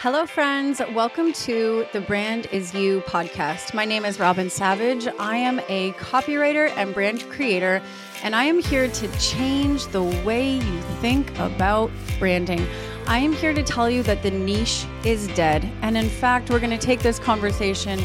Hello, 0.00 0.26
friends. 0.26 0.82
Welcome 0.92 1.32
to 1.32 1.86
the 1.94 2.02
Brand 2.02 2.48
Is 2.52 2.74
You 2.74 3.00
podcast. 3.06 3.72
My 3.72 3.86
name 3.86 4.04
is 4.04 4.18
Robyn 4.18 4.50
Savage. 4.50 5.08
I 5.18 5.38
am 5.38 5.58
a 5.70 5.92
copywriter 5.92 6.70
and 6.76 6.92
brand 6.92 7.26
creator, 7.30 7.80
and 8.22 8.36
I 8.36 8.44
am 8.44 8.60
here 8.60 8.88
to 8.88 9.18
change 9.18 9.86
the 9.86 10.02
way 10.02 10.56
you 10.56 10.80
think 11.00 11.30
about 11.38 11.90
branding. 12.18 12.66
I 13.06 13.20
am 13.20 13.32
here 13.32 13.54
to 13.54 13.62
tell 13.62 13.88
you 13.88 14.02
that 14.02 14.22
the 14.22 14.30
niche 14.30 14.84
is 15.02 15.28
dead. 15.28 15.66
And 15.80 15.96
in 15.96 16.10
fact, 16.10 16.50
we're 16.50 16.60
going 16.60 16.78
to 16.78 16.86
take 16.86 17.00
this 17.00 17.18
conversation 17.18 18.04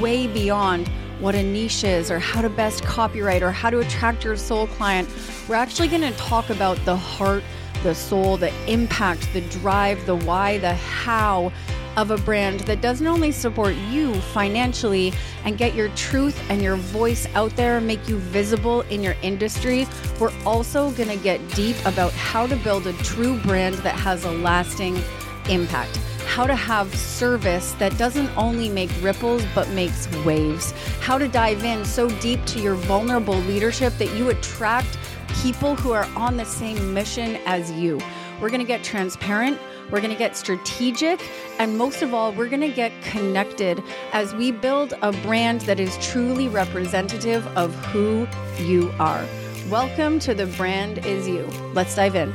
way 0.00 0.28
beyond 0.28 0.88
what 1.20 1.34
a 1.34 1.42
niche 1.42 1.84
is 1.84 2.10
or 2.10 2.18
how 2.18 2.40
to 2.40 2.48
best 2.48 2.82
copyright 2.82 3.42
or 3.42 3.52
how 3.52 3.68
to 3.68 3.80
attract 3.80 4.24
your 4.24 4.36
soul 4.36 4.68
client. 4.68 5.06
We're 5.50 5.56
actually 5.56 5.88
going 5.88 6.00
to 6.00 6.12
talk 6.12 6.48
about 6.48 6.82
the 6.86 6.96
heart 6.96 7.44
the 7.86 7.94
soul, 7.94 8.36
the 8.36 8.52
impact, 8.66 9.32
the 9.32 9.42
drive, 9.42 10.04
the 10.06 10.16
why, 10.16 10.58
the 10.58 10.74
how 10.74 11.52
of 11.96 12.10
a 12.10 12.18
brand 12.18 12.58
that 12.60 12.80
doesn't 12.80 13.06
only 13.06 13.30
support 13.30 13.76
you 13.92 14.12
financially 14.32 15.12
and 15.44 15.56
get 15.56 15.72
your 15.72 15.88
truth 15.90 16.36
and 16.50 16.60
your 16.60 16.74
voice 16.74 17.28
out 17.36 17.54
there, 17.54 17.78
and 17.78 17.86
make 17.86 18.08
you 18.08 18.18
visible 18.18 18.80
in 18.90 19.04
your 19.04 19.14
industry, 19.22 19.86
we're 20.18 20.32
also 20.44 20.90
going 20.90 21.08
to 21.08 21.16
get 21.16 21.38
deep 21.54 21.76
about 21.86 22.12
how 22.14 22.44
to 22.44 22.56
build 22.56 22.88
a 22.88 22.92
true 23.04 23.38
brand 23.42 23.76
that 23.76 23.94
has 23.94 24.24
a 24.24 24.32
lasting 24.32 25.00
impact. 25.48 25.96
How 26.26 26.44
to 26.44 26.56
have 26.56 26.92
service 26.92 27.70
that 27.74 27.96
doesn't 27.96 28.36
only 28.36 28.68
make 28.68 28.90
ripples 29.00 29.44
but 29.54 29.68
makes 29.70 30.08
waves. 30.24 30.72
How 31.00 31.18
to 31.18 31.28
dive 31.28 31.62
in 31.62 31.84
so 31.84 32.08
deep 32.18 32.44
to 32.46 32.60
your 32.60 32.74
vulnerable 32.74 33.36
leadership 33.42 33.96
that 33.98 34.12
you 34.16 34.30
attract 34.30 34.98
people 35.42 35.76
who 35.76 35.92
are 35.92 36.08
on 36.16 36.36
the 36.36 36.44
same 36.44 36.94
mission 36.94 37.36
as 37.46 37.70
you. 37.72 38.00
We're 38.40 38.48
going 38.48 38.60
to 38.60 38.66
get 38.66 38.82
transparent. 38.82 39.58
We're 39.90 40.00
going 40.00 40.12
to 40.12 40.18
get 40.18 40.36
strategic. 40.36 41.20
And 41.58 41.78
most 41.78 42.02
of 42.02 42.14
all, 42.14 42.32
we're 42.32 42.48
going 42.48 42.62
to 42.62 42.72
get 42.72 42.92
connected 43.02 43.82
as 44.12 44.34
we 44.34 44.50
build 44.50 44.94
a 45.02 45.12
brand 45.12 45.60
that 45.62 45.78
is 45.78 45.96
truly 45.98 46.48
representative 46.48 47.46
of 47.56 47.74
who 47.86 48.26
you 48.58 48.92
are. 48.98 49.24
Welcome 49.70 50.18
to 50.20 50.34
The 50.34 50.46
Brand 50.46 51.04
Is 51.06 51.28
You. 51.28 51.46
Let's 51.74 51.94
dive 51.94 52.16
in. 52.16 52.32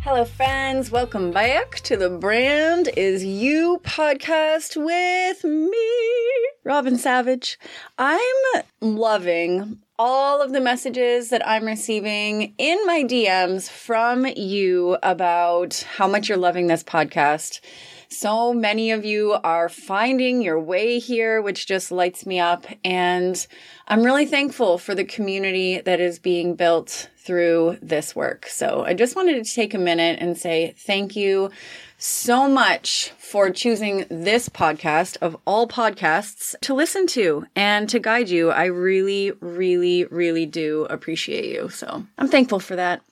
Hello, 0.00 0.24
friends. 0.24 0.90
Welcome 0.90 1.30
back 1.30 1.76
to 1.80 1.96
the 1.96 2.08
Brand 2.08 2.88
Is 2.96 3.24
You 3.24 3.80
podcast 3.84 4.76
with 4.82 5.44
me, 5.44 6.48
Robyn 6.64 6.96
Savage. 6.96 7.58
I'm 7.98 8.64
loving 8.80 9.78
all 9.98 10.40
of 10.40 10.52
the 10.52 10.60
messages 10.60 11.30
that 11.30 11.46
I'm 11.46 11.64
receiving 11.64 12.54
in 12.56 12.78
my 12.86 13.02
DMs 13.02 13.68
from 13.68 14.26
you 14.26 14.96
about 15.02 15.84
how 15.96 16.06
much 16.06 16.28
you're 16.28 16.38
loving 16.38 16.68
this 16.68 16.84
podcast. 16.84 17.60
So 18.08 18.54
many 18.54 18.92
of 18.92 19.04
you 19.04 19.32
are 19.44 19.68
finding 19.68 20.40
your 20.40 20.58
way 20.58 20.98
here, 20.98 21.42
which 21.42 21.66
just 21.66 21.90
lights 21.90 22.24
me 22.24 22.38
up. 22.38 22.64
And 22.84 23.44
I'm 23.88 24.04
really 24.04 24.24
thankful 24.24 24.78
for 24.78 24.94
the 24.94 25.04
community 25.04 25.80
that 25.80 26.00
is 26.00 26.18
being 26.18 26.54
built 26.54 27.10
through 27.16 27.76
this 27.82 28.16
work. 28.16 28.46
So 28.46 28.84
I 28.86 28.94
just 28.94 29.16
wanted 29.16 29.44
to 29.44 29.52
take 29.52 29.74
a 29.74 29.78
minute 29.78 30.18
and 30.20 30.38
say 30.38 30.74
thank 30.78 31.16
you 31.16 31.50
so 31.98 32.48
much 32.48 33.10
for 33.18 33.50
choosing 33.50 34.06
this 34.08 34.48
podcast 34.48 35.16
of 35.20 35.36
all 35.44 35.66
podcasts 35.66 36.54
to 36.60 36.72
listen 36.72 37.08
to 37.08 37.44
and 37.56 37.88
to 37.88 37.98
guide 37.98 38.30
you. 38.30 38.50
I 38.50 38.66
really, 38.66 39.32
really, 39.40 40.04
really 40.04 40.46
do 40.46 40.86
appreciate 40.88 41.46
you. 41.46 41.68
So 41.68 42.06
I'm 42.16 42.28
thankful 42.28 42.60
for 42.60 42.76
that. 42.76 43.02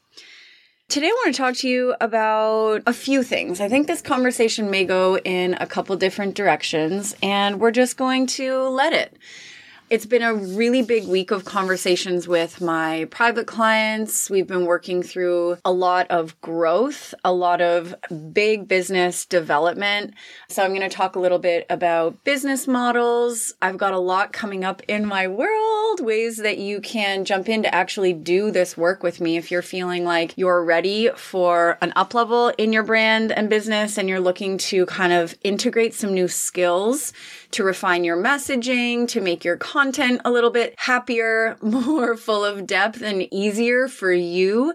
Today, 0.89 1.09
I 1.09 1.21
want 1.25 1.35
to 1.35 1.43
talk 1.43 1.57
to 1.57 1.69
you 1.69 1.97
about 2.01 2.83
a 2.87 2.93
few 2.93 3.25
things. 3.25 3.61
I 3.61 3.69
think 3.69 3.89
this 3.89 4.01
conversation 4.01 4.71
may 4.71 4.85
go 4.85 5.19
in 5.19 5.55
a 5.55 5.67
couple 5.67 5.97
different 5.97 6.37
directions, 6.37 7.17
and 7.21 7.59
we're 7.59 7.73
just 7.73 7.97
going 7.97 8.29
to 8.29 8.69
let 8.69 8.93
it. 8.93 9.17
It's 9.89 10.05
been 10.05 10.25
a 10.25 10.35
really 10.35 10.83
big 10.83 11.07
week 11.07 11.31
of 11.31 11.45
conversations 11.45 12.27
with 12.27 12.61
my 12.61 13.07
private 13.13 13.47
clients. 13.47 14.29
We've 14.29 14.47
been 14.47 14.67
working 14.67 15.01
through 15.01 15.59
a 15.65 15.71
lot 15.71 16.11
of 16.11 16.41
growth, 16.41 17.15
a 17.25 17.33
lot 17.33 17.61
of 17.61 17.95
big 18.33 18.67
business 18.67 19.25
development. 19.25 20.15
So 20.49 20.65
I'm 20.65 20.71
going 20.71 20.81
to 20.81 20.89
talk 20.89 21.15
a 21.15 21.21
little 21.21 21.39
bit 21.39 21.67
about 21.71 22.25
business 22.25 22.67
models. 22.67 23.55
I've 23.63 23.79
got 23.79 23.93
a 23.93 23.99
lot 24.01 24.33
coming 24.33 24.65
up 24.65 24.83
in 24.89 25.07
my 25.07 25.29
world, 25.29 26.01
ways 26.01 26.39
that 26.39 26.59
you 26.59 26.81
can 26.81 27.25
jump 27.25 27.49
in 27.49 27.63
to 27.63 27.73
actually 27.73 28.13
do 28.13 28.51
this 28.51 28.77
work 28.77 29.05
with 29.05 29.21
me 29.21 29.37
if 29.37 29.53
you're 29.53 29.63
feeling 29.63 30.03
like 30.05 30.35
you're 30.37 30.65
ready 30.65 31.11
for 31.15 31.79
an 31.81 31.93
up 31.95 32.13
level 32.13 32.49
in 32.59 32.73
your 32.73 32.83
brand 32.83 33.31
and 33.31 33.49
business 33.49 33.99
and 33.99 34.09
you're 34.09 34.19
looking 34.19 34.59
to 34.59 34.85
kind 34.87 35.13
of 35.13 35.37
integrate 35.45 35.95
some 35.95 36.13
new 36.13 36.27
skills 36.27 37.13
to 37.53 37.63
refine 37.63 38.03
your 38.03 38.17
messaging, 38.17 39.07
to 39.07 39.21
make 39.21 39.45
your 39.45 39.57
content 39.57 39.76
a 39.77 40.31
little 40.31 40.51
bit 40.51 40.75
happier, 40.79 41.57
more 41.63 42.17
full 42.17 42.45
of 42.45 42.67
depth 42.67 43.03
and 43.03 43.33
easier 43.33 43.89
for 43.89 44.13
you, 44.13 44.75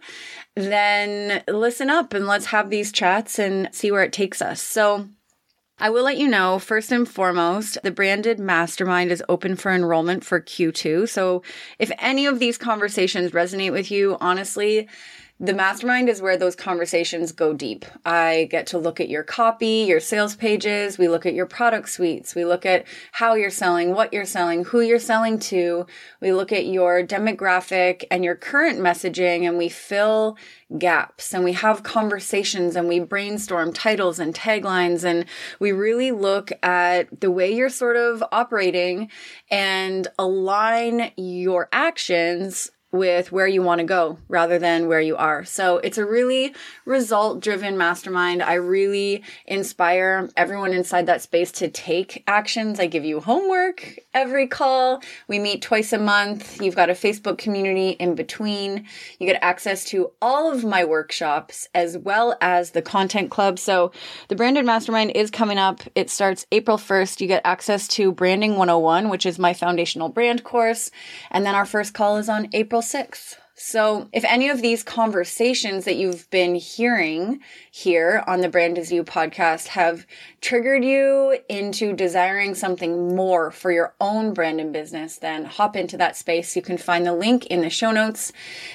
then 0.55 1.43
listen 1.47 1.89
up 1.89 2.13
and 2.13 2.27
let's 2.27 2.47
have 2.47 2.69
these 2.69 2.91
chats 2.91 3.39
and 3.39 3.69
see 3.71 3.91
where 3.91 4.03
it 4.03 4.13
takes 4.13 4.41
us. 4.41 4.61
So, 4.61 5.07
I 5.81 5.89
will 5.89 6.03
let 6.03 6.17
you 6.17 6.27
know 6.27 6.59
first 6.59 6.91
and 6.91 7.09
foremost, 7.09 7.79
the 7.83 7.89
branded 7.89 8.37
mastermind 8.37 9.11
is 9.11 9.23
open 9.27 9.55
for 9.55 9.71
enrollment 9.71 10.23
for 10.23 10.39
Q2. 10.39 11.09
So 11.09 11.41
if 11.79 11.91
any 11.97 12.27
of 12.27 12.37
these 12.37 12.59
conversations 12.59 13.31
resonate 13.31 13.71
with 13.71 13.89
you, 13.89 14.15
honestly, 14.21 14.87
the 15.41 15.55
mastermind 15.55 16.07
is 16.07 16.21
where 16.21 16.37
those 16.37 16.55
conversations 16.55 17.31
go 17.31 17.51
deep. 17.51 17.83
I 18.05 18.47
get 18.51 18.67
to 18.67 18.77
look 18.77 18.99
at 19.01 19.09
your 19.09 19.23
copy, 19.23 19.85
your 19.87 19.99
sales 19.99 20.35
pages. 20.35 20.99
We 20.99 21.07
look 21.07 21.25
at 21.25 21.33
your 21.33 21.47
product 21.47 21.89
suites. 21.89 22.35
We 22.35 22.45
look 22.45 22.63
at 22.63 22.85
how 23.11 23.33
you're 23.33 23.49
selling, 23.49 23.95
what 23.95 24.13
you're 24.13 24.23
selling, 24.23 24.65
who 24.65 24.81
you're 24.81 24.99
selling 24.99 25.39
to. 25.39 25.87
We 26.21 26.31
look 26.31 26.51
at 26.51 26.67
your 26.67 27.01
demographic 27.01 28.03
and 28.11 28.23
your 28.23 28.35
current 28.35 28.77
messaging 28.77 29.47
and 29.47 29.57
we 29.57 29.67
fill 29.67 30.37
gaps 30.77 31.33
and 31.33 31.43
we 31.43 31.53
have 31.53 31.81
conversations 31.81 32.75
and 32.75 32.87
we 32.87 32.99
brainstorm 32.99 33.73
titles 33.73 34.19
and 34.19 34.35
taglines 34.35 35.03
and 35.03 35.25
we 35.59 35.71
really 35.71 36.11
look 36.11 36.51
at 36.61 37.19
the 37.19 37.31
way 37.31 37.51
you're 37.51 37.67
sort 37.67 37.97
of 37.97 38.23
operating 38.31 39.09
and 39.49 40.07
align 40.19 41.11
your 41.17 41.67
actions 41.71 42.69
with 42.91 43.31
where 43.31 43.47
you 43.47 43.61
want 43.61 43.79
to 43.79 43.85
go 43.85 44.17
rather 44.27 44.59
than 44.59 44.87
where 44.87 44.99
you 44.99 45.15
are. 45.15 45.45
So 45.45 45.77
it's 45.77 45.97
a 45.97 46.05
really 46.05 46.53
result 46.85 47.39
driven 47.39 47.77
mastermind. 47.77 48.43
I 48.43 48.55
really 48.55 49.23
inspire 49.45 50.29
everyone 50.35 50.73
inside 50.73 51.05
that 51.05 51.21
space 51.21 51.51
to 51.53 51.69
take 51.69 52.23
actions. 52.27 52.79
I 52.79 52.87
give 52.87 53.05
you 53.05 53.21
homework 53.21 53.97
every 54.13 54.45
call. 54.45 55.01
We 55.29 55.39
meet 55.39 55.61
twice 55.61 55.93
a 55.93 55.97
month. 55.97 56.61
You've 56.61 56.75
got 56.75 56.89
a 56.89 56.93
Facebook 56.93 57.37
community 57.37 57.91
in 57.91 58.15
between. 58.15 58.85
You 59.19 59.27
get 59.27 59.41
access 59.41 59.85
to 59.85 60.11
all 60.21 60.51
of 60.51 60.65
my 60.65 60.83
workshops 60.83 61.69
as 61.73 61.97
well 61.97 62.35
as 62.41 62.71
the 62.71 62.81
content 62.81 63.31
club. 63.31 63.57
So 63.57 63.93
the 64.27 64.35
branded 64.35 64.65
mastermind 64.65 65.11
is 65.15 65.31
coming 65.31 65.57
up. 65.57 65.81
It 65.95 66.09
starts 66.09 66.45
April 66.51 66.77
1st. 66.77 67.21
You 67.21 67.27
get 67.27 67.41
access 67.45 67.87
to 67.89 68.11
branding 68.11 68.57
101, 68.57 69.07
which 69.07 69.25
is 69.25 69.39
my 69.39 69.53
foundational 69.53 70.09
brand 70.09 70.43
course. 70.43 70.91
And 71.29 71.45
then 71.45 71.55
our 71.55 71.65
first 71.65 71.93
call 71.93 72.17
is 72.17 72.27
on 72.27 72.49
April 72.51 72.80
April 72.81 73.03
6th. 73.03 73.35
So, 73.53 74.09
if 74.11 74.25
any 74.25 74.49
of 74.49 74.63
these 74.63 74.81
conversations 74.81 75.85
that 75.85 75.97
you've 75.97 76.27
been 76.31 76.55
hearing 76.55 77.41
here 77.69 78.23
on 78.25 78.41
the 78.41 78.49
Brand 78.49 78.79
Is 78.79 78.91
You 78.91 79.03
podcast 79.03 79.67
have 79.67 80.07
triggered 80.41 80.83
you 80.83 81.37
into 81.47 81.93
desiring 81.93 82.55
something 82.55 83.15
more 83.15 83.51
for 83.51 83.71
your 83.71 83.93
own 84.01 84.33
brand 84.33 84.59
and 84.59 84.73
business, 84.73 85.17
then 85.17 85.45
hop 85.45 85.75
into 85.75 85.95
that 85.97 86.17
space. 86.17 86.55
You 86.55 86.63
can 86.63 86.79
find 86.79 87.05
the 87.05 87.13
link 87.13 87.45
in 87.47 87.61
the 87.61 87.69
show 87.69 87.91
notes. 87.91 88.33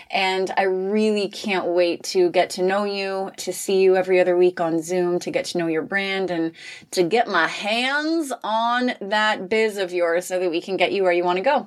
And 0.09 0.53
I 0.57 0.63
really 0.63 1.29
can't 1.29 1.67
wait 1.67 2.05
to 2.15 2.31
get 2.31 2.51
to 2.51 2.63
know 2.63 2.85
you, 2.85 3.33
to 3.39 3.53
see 3.53 3.81
you 3.81 3.97
every 3.97 4.21
other 4.21 4.37
week 4.37 4.61
on 4.61 4.81
Zoom, 4.81 5.19
to 5.19 5.33
get 5.33 5.47
to 5.47 5.59
know 5.59 5.67
your 5.67 5.83
brand 5.83 6.31
and 6.31 6.53
to 6.93 7.03
get 7.03 7.27
my 7.27 7.49
hands 7.49 8.33
on 8.45 8.93
that 9.01 9.49
biz 9.49 9.79
of 9.79 9.93
yours 9.93 10.27
so 10.27 10.39
that 10.39 10.51
we 10.51 10.61
can 10.61 10.77
get 10.77 10.93
you 10.93 11.03
where 11.03 11.11
you 11.11 11.25
want 11.25 11.39
to 11.39 11.45
go. 11.45 11.67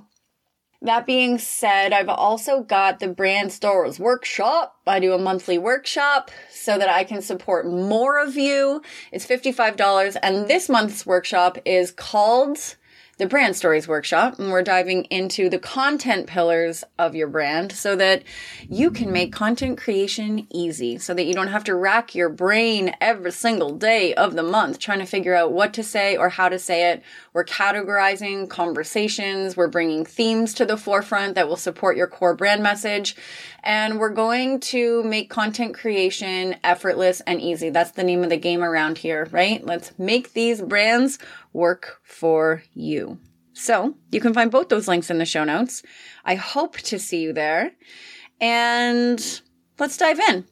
That 0.82 1.06
being 1.06 1.40
said, 1.40 1.92
I've 1.92 2.08
also 2.08 2.64
got 2.64 3.00
the 3.00 3.10
Brand 3.10 3.52
Stories 3.52 4.00
Workshop. 4.00 4.78
I 4.88 5.02
do 5.02 5.12
a 5.12 5.18
monthly 5.18 5.58
workshop 5.58 6.32
so 6.50 6.78
that 6.78 6.88
I 6.88 7.04
can 7.04 7.22
support 7.22 7.68
more 7.68 8.18
of 8.18 8.38
you. 8.38 8.82
It's 9.12 9.28
$55 9.28 10.16
and 10.24 10.48
this 10.48 10.70
month's 10.70 11.06
workshop 11.06 11.58
is 11.66 11.92
called 11.92 12.76
the 13.20 13.28
brand 13.28 13.54
stories 13.54 13.86
workshop 13.86 14.40
and 14.40 14.50
we're 14.50 14.64
diving 14.64 15.04
into 15.06 15.50
the 15.50 15.60
content 15.60 16.26
pillars 16.26 16.86
of 16.98 17.16
your 17.16 17.28
brand 17.28 17.70
so 17.74 17.94
that 17.98 18.24
you 18.70 18.90
can 18.90 19.12
make 19.12 19.34
content 19.34 19.78
creation 19.78 20.48
easy 20.52 20.98
so 20.98 21.14
that 21.14 21.26
you 21.26 21.34
don't 21.34 21.50
have 21.50 21.66
to 21.66 21.76
rack 21.76 22.16
your 22.16 22.30
brain 22.30 22.96
every 23.02 23.32
single 23.34 23.76
day 23.76 24.14
of 24.14 24.36
the 24.36 24.44
month 24.44 24.80
trying 24.80 25.00
to 25.00 25.06
figure 25.06 25.36
out 25.36 25.52
what 25.52 25.74
to 25.74 25.84
say 25.84 26.16
or 26.16 26.30
how 26.30 26.48
to 26.48 26.58
say 26.58 26.92
it. 26.92 27.04
We're 27.34 27.44
categorizing 27.44 28.50
conversations. 28.50 29.58
We're 29.58 29.68
bringing 29.68 30.06
themes 30.06 30.54
to 30.54 30.66
the 30.66 30.78
forefront 30.78 31.36
that 31.36 31.50
will 31.50 31.58
support 31.58 31.98
your 31.98 32.08
core 32.08 32.36
brand 32.36 32.64
message. 32.64 33.18
And 33.64 34.00
we're 34.00 34.10
going 34.10 34.60
to 34.62 35.04
make 35.04 35.30
content 35.30 35.74
creation 35.76 36.56
effortless 36.64 37.22
and 37.22 37.42
easy. 37.42 37.70
That's 37.70 37.92
the 37.92 38.04
name 38.04 38.24
of 38.24 38.30
the 38.30 38.38
game 38.38 38.64
around 38.64 38.98
here, 38.98 39.28
right? 39.32 39.66
Let's 39.66 39.98
make 39.98 40.34
these 40.34 40.62
brands 40.62 41.20
work 41.54 42.00
for 42.04 42.64
you. 42.74 43.20
So 43.54 43.96
you 44.12 44.22
can 44.22 44.34
find 44.34 44.50
both 44.50 44.70
those 44.70 44.88
links 44.88 45.10
in 45.10 45.18
the 45.18 45.26
show 45.26 45.44
notes. 45.44 45.84
I 46.24 46.36
hope 46.36 46.78
to 46.78 46.98
see 47.00 47.22
you 47.22 47.34
there. 47.34 47.72
And 48.40 49.42
let's 49.78 49.98
dive 49.98 50.20
in. 50.20 50.46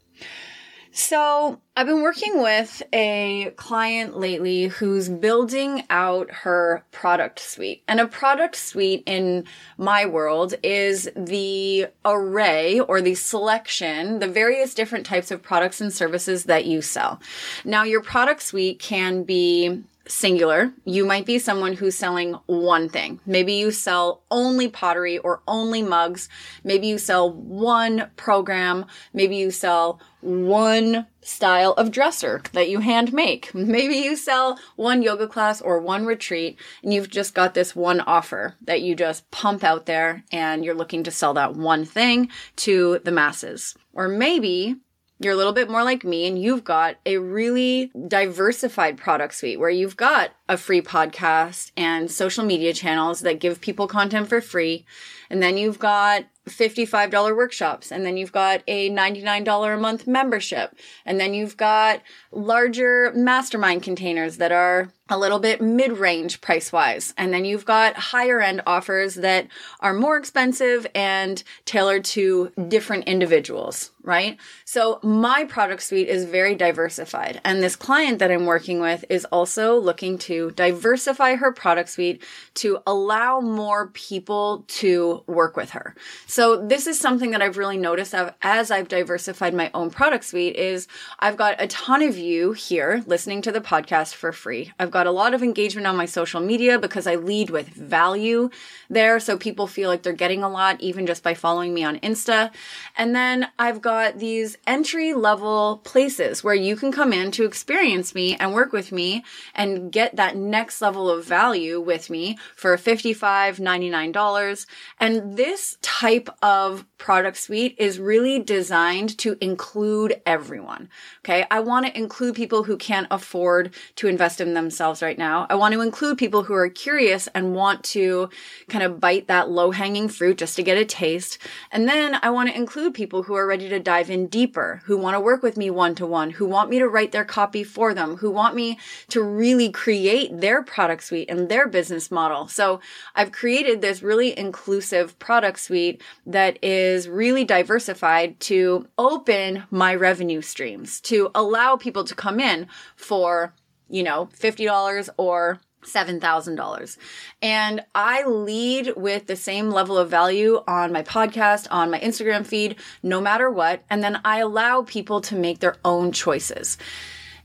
So, 1.00 1.62
I've 1.76 1.86
been 1.86 2.02
working 2.02 2.42
with 2.42 2.82
a 2.92 3.54
client 3.56 4.18
lately 4.18 4.66
who's 4.66 5.10
building 5.10 5.84
out 5.92 6.32
her 6.32 6.84
product 6.92 7.40
suite. 7.40 7.84
And 7.88 8.00
a 8.00 8.08
product 8.08 8.56
suite 8.56 9.04
in 9.06 9.44
my 9.78 10.08
world 10.08 10.56
is 10.64 11.08
the 11.16 11.86
array 12.04 12.80
or 12.80 13.00
the 13.00 13.14
selection, 13.14 14.18
the 14.18 14.28
various 14.28 14.74
different 14.74 15.06
types 15.06 15.30
of 15.30 15.44
products 15.44 15.82
and 15.82 15.94
services 15.94 16.46
that 16.46 16.66
you 16.66 16.82
sell. 16.82 17.22
Now, 17.64 17.84
your 17.84 18.02
product 18.02 18.42
suite 18.42 18.80
can 18.80 19.22
be 19.22 19.84
singular. 20.08 20.74
You 20.86 21.06
might 21.06 21.26
be 21.26 21.40
someone 21.40 21.74
who's 21.74 21.98
selling 21.98 22.34
one 22.46 22.90
thing. 22.90 23.20
Maybe 23.26 23.54
you 23.54 23.72
sell 23.72 24.24
only 24.32 24.68
pottery 24.68 25.18
or 25.18 25.42
only 25.48 25.82
mugs. 25.82 26.30
Maybe 26.64 26.88
you 26.88 26.98
sell 26.98 27.32
one 27.32 28.10
program. 28.16 28.86
Maybe 29.14 29.36
you 29.36 29.52
sell 29.52 30.00
one 30.22 31.08
style 31.22 31.74
of 31.74 31.92
dresser 31.92 32.42
that 32.54 32.70
you 32.70 32.80
hand 32.80 33.14
make. 33.14 33.54
Maybe 33.56 33.96
you 33.96 34.16
sell 34.16 34.58
one 34.76 35.02
yoga 35.02 35.28
class 35.28 35.62
or 35.62 35.80
one 35.80 36.06
retreat 36.06 36.58
and 36.84 36.94
you've 36.94 37.10
just 37.10 37.34
got 37.34 37.54
this 37.54 37.76
one 37.76 38.02
offer 38.02 38.56
that 38.62 38.82
you 38.82 38.96
just 38.96 39.30
pump 39.32 39.64
out 39.64 39.86
there 39.86 40.24
and 40.32 40.64
you're 40.64 40.76
looking 40.76 41.04
to 41.04 41.12
sell 41.12 41.34
that 41.36 41.56
one 41.56 41.86
thing 41.86 42.30
to 42.58 43.00
the 43.04 43.12
masses. 43.12 43.76
Or 43.94 44.08
maybe 44.08 44.78
you're 45.20 45.34
a 45.34 45.38
little 45.38 45.54
bit 45.54 45.70
more 45.70 45.84
like 45.84 46.04
me 46.04 46.28
and 46.28 46.42
you've 46.42 46.64
got 46.64 46.98
a 47.06 47.18
really 47.18 47.92
diversified 48.08 48.98
product 48.98 49.34
suite 49.34 49.60
where 49.60 49.70
you've 49.70 49.98
got 49.98 50.32
a 50.48 50.58
free 50.58 50.82
podcast 50.82 51.72
and 51.76 52.12
social 52.12 52.46
media 52.46 52.74
channels 52.74 53.22
that 53.22 53.40
give 53.40 53.60
people 53.60 53.88
content 53.88 54.30
for 54.30 54.42
free. 54.42 54.86
And 55.30 55.42
then 55.42 55.58
you've 55.58 55.80
got 55.80 56.26
$55 56.48 57.36
workshops 57.36 57.92
and 57.92 58.06
then 58.06 58.18
you've 58.18 58.32
got 58.32 58.62
a 58.68 58.90
$99 58.90 59.74
a 59.74 59.78
month 59.78 60.08
membership 60.08 60.76
and 61.06 61.20
then 61.20 61.34
you've 61.34 61.58
got 61.58 62.02
larger 62.32 63.12
mastermind 63.14 63.84
containers 63.84 64.38
that 64.38 64.52
are 64.52 64.92
a 65.10 65.18
little 65.18 65.40
bit 65.40 65.62
mid-range 65.62 66.42
price-wise 66.42 67.14
and 67.18 67.34
then 67.34 67.46
you've 67.46 67.66
got 67.66 67.96
higher 67.96 68.42
end 68.42 68.62
offers 68.68 69.16
that 69.16 69.48
are 69.80 69.94
more 69.94 70.18
expensive 70.18 70.86
and 70.94 71.44
tailored 71.66 72.04
to 72.04 72.52
different 72.68 73.06
individuals 73.06 73.92
right? 74.08 74.38
So 74.64 75.00
my 75.04 75.44
product 75.44 75.84
suite 75.84 76.08
is 76.08 76.24
very 76.24 76.56
diversified 76.56 77.42
and 77.44 77.62
this 77.62 77.76
client 77.76 78.20
that 78.20 78.32
i'm 78.32 78.46
working 78.46 78.80
with 78.80 79.04
is 79.10 79.26
also 79.26 79.78
looking 79.78 80.18
to 80.18 80.52
diversify 80.52 81.36
her 81.36 81.52
product 81.52 81.90
suite 81.90 82.24
to 82.56 82.80
allow 82.88 83.42
more 83.42 83.88
people 83.88 84.64
to 84.68 85.24
work 85.28 85.58
with 85.58 85.72
her. 85.72 85.94
so 86.26 86.37
this 86.68 86.86
is 86.86 87.00
something 87.00 87.32
that 87.32 87.42
i've 87.42 87.58
really 87.58 87.78
noticed 87.78 88.14
as 88.42 88.72
i've 88.72 88.88
diversified 88.90 89.54
my 89.54 89.72
own 89.74 89.90
product 89.90 90.26
suite 90.26 90.56
is 90.56 90.88
i've 91.20 91.38
got 91.38 91.56
a 91.60 91.68
ton 91.68 92.02
of 92.02 92.18
you 92.18 92.52
here 92.52 93.04
listening 93.08 93.42
to 93.42 93.52
the 93.52 93.62
podcast 93.62 94.14
for 94.14 94.32
free 94.32 94.72
i've 94.80 94.92
got 94.92 94.98
got 94.98 95.06
a 95.06 95.12
lot 95.12 95.36
of 95.36 95.44
engagement 95.44 95.86
on 95.86 95.96
my 95.96 96.08
social 96.08 96.42
media 96.42 96.80
because 96.80 97.06
I 97.06 97.16
lead 97.16 97.52
with 97.52 97.68
value 97.68 98.50
there. 98.90 99.20
So 99.20 99.38
people 99.38 99.68
feel 99.68 99.90
like 99.90 100.02
they're 100.02 100.12
getting 100.12 100.42
a 100.42 100.50
lot 100.50 100.82
even 100.82 101.06
just 101.06 101.22
by 101.22 101.36
following 101.36 101.72
me 101.72 101.84
on 101.84 102.00
Insta. 102.00 102.52
And 102.98 103.16
then 103.16 103.48
I've 103.60 103.80
got 103.80 104.18
these 104.18 104.58
entry 104.66 105.14
level 105.14 105.82
places 105.84 106.44
where 106.44 106.56
you 106.56 106.76
can 106.76 106.92
come 106.92 107.14
in 107.14 107.30
to 107.34 107.46
experience 107.46 108.16
me 108.16 108.36
and 108.38 108.56
work 108.56 108.74
with 108.74 108.92
me 108.92 109.24
and 109.54 109.92
get 109.92 110.16
that 110.16 110.36
next 110.36 110.82
level 110.82 111.12
of 111.12 111.24
value 111.24 111.80
with 111.80 112.10
me 112.10 112.40
for 112.56 112.76
$55, 112.76 113.60
$99. 113.60 114.66
And 115.00 115.38
this 115.38 115.78
type 115.84 116.27
of 116.42 116.86
product 116.98 117.38
suite 117.38 117.76
is 117.78 118.00
really 118.00 118.40
designed 118.40 119.18
to 119.20 119.38
include 119.42 120.22
everyone. 120.26 120.90
Okay. 121.24 121.46
I 121.52 121.60
want 121.60 121.86
to 121.86 121.98
include 121.98 122.36
people 122.36 122.64
who 122.64 122.78
can't 122.78 123.08
afford 123.12 123.74
to 123.96 124.08
invest 124.08 124.42
in 124.42 124.54
themselves 124.54 124.68
themselves 124.78 125.02
right 125.02 125.18
now. 125.18 125.48
I 125.50 125.56
want 125.56 125.74
to 125.74 125.82
include 125.82 126.18
people 126.18 126.44
who 126.44 126.54
are 126.54 126.70
curious 126.70 127.28
and 127.34 127.56
want 127.56 127.84
to 127.96 128.30
kind 128.70 128.84
of 128.84 129.00
bite 129.00 129.28
that 129.28 129.50
low 129.50 129.72
hanging 129.72 130.08
fruit 130.08 130.38
just 130.38 130.56
to 130.58 130.64
get 130.64 130.78
a 130.78 130.86
taste. 130.86 131.38
And 131.72 131.88
then 131.88 132.20
I 132.22 132.30
want 132.30 132.50
to 132.50 132.56
include 132.56 132.94
people 132.94 133.24
who 133.24 133.34
are 133.36 133.48
ready 133.48 133.70
to 133.70 133.80
dive 133.80 134.10
in 134.10 134.28
deeper, 134.28 134.82
who 134.86 134.98
want 134.98 135.16
to 135.16 135.20
work 135.20 135.42
with 135.42 135.58
me 135.58 135.70
one 135.70 135.96
to 135.96 136.06
one, 136.06 136.32
who 136.32 136.46
want 136.46 136.70
me 136.70 136.80
to 136.80 136.88
write 136.88 137.12
their 137.12 137.26
copy 137.26 137.64
for 137.64 137.94
them, 137.94 138.18
who 138.18 138.30
want 138.30 138.56
me 138.56 138.78
to 139.10 139.24
really 139.24 139.72
create 139.72 140.42
their 140.42 140.62
product 140.64 141.04
suite 141.04 141.30
and 141.30 141.50
their 141.50 141.68
business 141.68 142.12
model. 142.12 142.48
So 142.48 142.80
I've 143.16 143.32
created 143.32 143.82
this 143.82 144.04
really 144.04 144.38
inclusive 144.38 145.18
product 145.18 145.60
suite 145.60 146.02
that 146.26 146.64
is 146.64 147.08
really 147.08 147.46
diversified 147.46 148.40
to 148.42 148.88
open 148.98 149.64
my 149.72 149.96
revenue 149.96 150.42
streams, 150.42 151.00
to 151.02 151.32
allow 151.36 151.76
people 151.76 152.04
to 152.04 152.16
come 152.16 152.40
in 152.40 152.68
for 152.96 153.54
you 153.90 154.04
know, 154.04 154.30
$50 154.38 155.10
or 155.18 155.60
$7,000. 155.84 156.98
And 157.42 157.86
I 157.96 158.26
lead 158.26 158.94
with 158.98 159.28
the 159.28 159.36
same 159.36 159.70
level 159.72 159.98
of 159.98 160.10
value 160.10 160.62
on 160.68 160.92
my 160.92 161.04
podcast, 161.04 161.68
on 161.72 161.92
my 161.92 162.00
Instagram 162.00 162.46
feed, 162.46 162.76
no 163.02 163.22
matter 163.22 163.50
what. 163.50 163.84
And 163.90 164.04
then 164.04 164.20
I 164.26 164.40
allow 164.40 164.82
people 164.82 165.22
to 165.22 165.36
make 165.36 165.60
their 165.60 165.78
own 165.86 166.12
choices. 166.12 166.78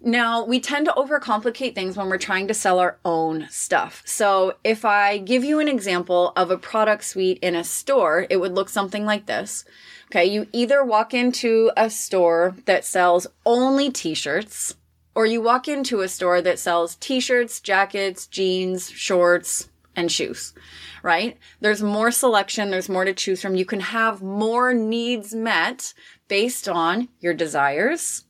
Now, 0.04 0.44
we 0.44 0.58
tend 0.58 0.86
to 0.86 0.92
overcomplicate 0.92 1.74
things 1.74 1.96
when 1.96 2.08
we're 2.08 2.18
trying 2.18 2.48
to 2.48 2.54
sell 2.54 2.80
our 2.80 2.98
own 3.04 3.46
stuff. 3.50 4.02
So, 4.04 4.54
if 4.64 4.84
I 4.84 5.18
give 5.18 5.44
you 5.44 5.60
an 5.60 5.68
example 5.68 6.32
of 6.34 6.50
a 6.50 6.58
product 6.58 7.04
suite 7.04 7.38
in 7.40 7.54
a 7.54 7.62
store, 7.62 8.26
it 8.28 8.38
would 8.38 8.52
look 8.52 8.68
something 8.68 9.04
like 9.06 9.26
this. 9.26 9.64
Okay, 10.06 10.24
you 10.24 10.48
either 10.52 10.84
walk 10.84 11.14
into 11.14 11.70
a 11.76 11.88
store 11.88 12.56
that 12.66 12.84
sells 12.84 13.28
only 13.46 13.90
t 13.90 14.14
shirts, 14.14 14.74
or 15.14 15.26
you 15.26 15.40
walk 15.40 15.68
into 15.68 16.00
a 16.00 16.08
store 16.08 16.40
that 16.42 16.58
sells 16.58 16.96
t-shirts, 16.96 17.60
jackets, 17.60 18.26
jeans, 18.26 18.90
shorts, 18.90 19.68
and 19.94 20.10
shoes, 20.10 20.54
right? 21.02 21.36
There's 21.60 21.82
more 21.82 22.10
selection. 22.10 22.70
There's 22.70 22.88
more 22.88 23.04
to 23.04 23.12
choose 23.12 23.42
from. 23.42 23.56
You 23.56 23.66
can 23.66 23.80
have 23.80 24.22
more 24.22 24.72
needs 24.72 25.34
met 25.34 25.92
based 26.28 26.68
on 26.68 27.08
your 27.20 27.34
desires, 27.34 28.24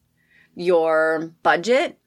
your 0.54 1.32
budget, 1.42 1.98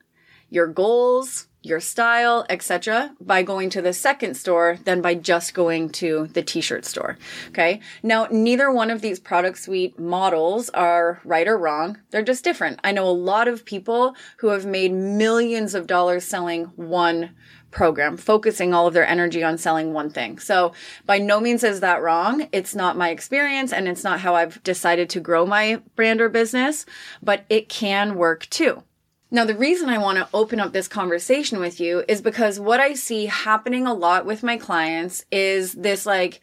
your 0.49 0.67
goals, 0.67 1.47
your 1.65 1.79
style, 1.79 2.45
etc. 2.47 3.15
by 3.19 3.41
going 3.41 3.71
to 3.71 3.81
the 3.81 3.91
second 3.91 4.35
store 4.35 4.77
than 4.85 5.01
by 5.01 5.15
just 5.15 5.55
going 5.55 5.89
to 5.89 6.27
the 6.33 6.43
t-shirt 6.43 6.85
store. 6.85 7.17
Okay. 7.49 7.79
Now, 8.03 8.27
neither 8.29 8.71
one 8.71 8.91
of 8.91 9.01
these 9.01 9.19
product 9.19 9.57
suite 9.57 9.97
models 9.97 10.69
are 10.69 11.21
right 11.25 11.47
or 11.47 11.57
wrong. 11.57 11.97
They're 12.11 12.21
just 12.21 12.43
different. 12.43 12.79
I 12.83 12.91
know 12.91 13.09
a 13.09 13.09
lot 13.09 13.47
of 13.47 13.65
people 13.65 14.15
who 14.37 14.49
have 14.49 14.65
made 14.65 14.93
millions 14.93 15.73
of 15.73 15.87
dollars 15.87 16.23
selling 16.23 16.65
one 16.75 17.35
program, 17.75 18.17
focusing 18.17 18.73
all 18.73 18.87
of 18.87 18.95
their 18.95 19.05
energy 19.05 19.43
on 19.43 19.59
selling 19.59 19.93
one 19.93 20.09
thing. 20.09 20.39
So 20.39 20.73
by 21.05 21.19
no 21.19 21.39
means 21.39 21.63
is 21.63 21.81
that 21.81 22.01
wrong. 22.01 22.47
It's 22.51 22.73
not 22.73 22.97
my 22.97 23.09
experience 23.09 23.71
and 23.71 23.87
it's 23.87 24.03
not 24.03 24.21
how 24.21 24.33
I've 24.33 24.63
decided 24.63 25.09
to 25.11 25.19
grow 25.19 25.45
my 25.45 25.81
brand 25.95 26.21
or 26.21 26.29
business, 26.29 26.87
but 27.21 27.45
it 27.49 27.69
can 27.69 28.15
work 28.15 28.49
too. 28.49 28.81
Now, 29.29 29.43
the 29.43 29.55
reason 29.55 29.89
I 29.89 29.97
want 29.97 30.17
to 30.17 30.29
open 30.33 30.59
up 30.59 30.71
this 30.71 30.87
conversation 30.87 31.59
with 31.59 31.79
you 31.79 32.03
is 32.07 32.21
because 32.21 32.59
what 32.59 32.79
I 32.79 32.93
see 32.93 33.25
happening 33.25 33.85
a 33.85 33.93
lot 33.93 34.25
with 34.25 34.43
my 34.43 34.57
clients 34.57 35.25
is 35.31 35.73
this 35.73 36.05
like 36.05 36.41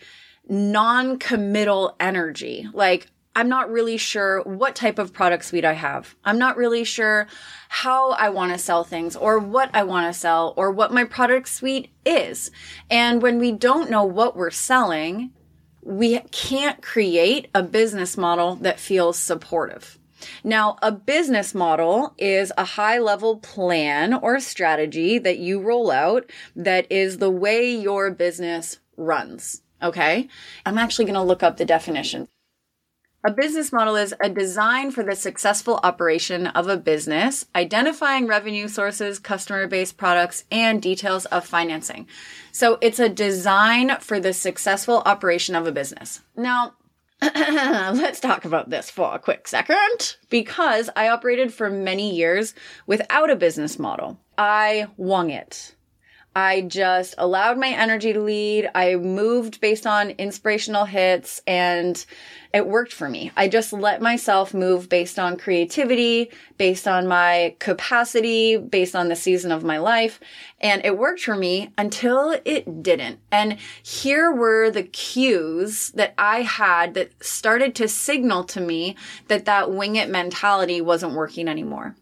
non-committal 0.49 1.97
energy. 1.99 2.69
Like, 2.73 3.07
I'm 3.35 3.49
not 3.49 3.71
really 3.71 3.97
sure 3.97 4.43
what 4.43 4.77
type 4.77 4.99
of 4.99 5.13
product 5.13 5.47
suite 5.47 5.65
I 5.65 5.73
have. 5.73 6.15
I'm 6.25 6.39
not 6.39 6.57
really 6.57 6.85
sure 6.85 7.27
how 7.69 8.11
I 8.11 8.29
want 8.29 8.53
to 8.53 8.59
sell 8.59 8.85
things 8.85 9.17
or 9.17 9.39
what 9.39 9.71
I 9.75 9.85
want 9.85 10.13
to 10.13 10.19
sell 10.19 10.53
or 10.57 10.71
what 10.71 10.93
my 10.93 11.05
product 11.05 11.49
suite 11.49 11.89
is. 12.05 12.51
And 12.91 13.23
when 13.23 13.39
we 13.39 13.51
don't 13.53 13.91
know 13.91 14.05
what 14.05 14.37
we're 14.37 14.51
selling, 14.51 15.33
we 15.83 16.21
can't 16.31 16.83
create 16.83 17.49
a 17.55 17.63
business 17.63 18.17
model 18.17 18.57
that 18.57 18.79
feels 18.79 19.19
supportive. 19.19 19.99
Now, 20.45 20.77
a 20.83 20.93
business 20.93 21.55
model 21.55 22.15
is 22.19 22.53
a 22.57 22.65
high 22.65 22.99
level 22.99 23.39
plan 23.39 24.15
or 24.15 24.39
strategy 24.41 25.19
that 25.19 25.39
you 25.39 25.61
roll 25.61 25.91
out 25.91 26.31
that 26.55 26.91
is 26.91 27.19
the 27.19 27.31
way 27.31 27.75
your 27.75 28.11
business 28.11 28.79
runs. 28.97 29.63
Okay. 29.83 30.29
I'm 30.65 30.79
actually 30.79 31.07
going 31.07 31.15
to 31.15 31.23
look 31.23 31.43
up 31.43 31.57
the 31.57 31.65
definition. 31.65 32.29
A 33.25 33.31
business 33.31 33.71
model 33.71 33.95
is 33.95 34.13
a 34.21 34.29
design 34.29 34.91
for 34.91 35.05
the 35.05 35.15
successful 35.15 35.79
operation 35.85 36.49
of 36.49 36.67
a 36.67 36.77
business, 36.77 37.47
identifying 37.55 38.27
revenue 38.27 38.67
sources, 38.67 39.21
customer 39.21 39.69
based 39.69 39.97
products, 39.97 40.43
and 40.51 40.83
details 40.83 41.27
of 41.27 41.47
financing. 41.47 42.09
So 42.51 42.79
it's 42.81 42.99
a 42.99 43.09
design 43.09 43.97
for 44.01 44.19
the 44.19 44.33
successful 44.33 45.05
operation 45.07 45.55
of 45.55 45.69
a 45.69 45.73
business. 45.73 46.21
Now, 46.37 46.75
let's 47.23 48.19
talk 48.19 48.45
about 48.45 48.71
this 48.71 48.91
for 48.91 49.15
a 49.15 49.21
quick 49.21 49.47
second 49.47 50.17
because 50.29 50.91
I 50.97 51.09
operated 51.09 51.55
for 51.55 51.71
many 51.71 52.17
years 52.17 52.55
without 52.89 53.31
a 53.31 53.37
business 53.37 53.79
model. 53.79 54.19
I 54.37 54.89
wung 54.97 55.31
it. 55.31 55.77
I 56.35 56.63
just 56.63 57.15
allowed 57.19 57.59
my 57.59 57.69
energy 57.69 58.13
to 58.15 58.21
lead. 58.21 58.71
I 58.75 58.97
moved 58.97 59.61
based 59.61 59.87
on 59.87 60.11
inspirational 60.11 60.87
hits 60.87 61.43
and 61.47 62.05
it 62.55 62.67
worked 62.67 62.93
for 62.93 63.09
me. 63.09 63.33
I 63.37 63.49
just 63.49 63.73
let 63.73 64.01
myself 64.01 64.55
move 64.55 64.89
based 64.89 65.19
on 65.19 65.37
creativity, 65.37 66.31
based 66.57 66.89
on 66.89 67.07
my 67.07 67.55
capacity, 67.59 68.57
based 68.57 68.97
on 68.97 69.09
the 69.09 69.17
season 69.17 69.53
of 69.53 69.63
my 69.63 69.77
life. 69.77 70.21
And 70.61 70.85
it 70.85 70.97
worked 70.97 71.21
for 71.21 71.37
me 71.37 71.71
until 71.77 72.35
it 72.47 72.83
didn't. 72.83 73.19
And 73.31 73.59
here 73.83 74.33
were 74.33 74.71
the 74.71 74.85
cues 74.85 75.91
that 75.91 76.15
I 76.17 76.43
had 76.43 76.95
that 76.95 77.23
started 77.23 77.75
to 77.77 77.89
signal 77.89 78.45
to 78.45 78.61
me 78.61 78.97
that 79.29 79.45
that 79.45 79.71
wing 79.71 79.97
it 79.97 80.09
mentality 80.09 80.81
wasn't 80.81 81.15
working 81.15 81.47
anymore. 81.47 81.95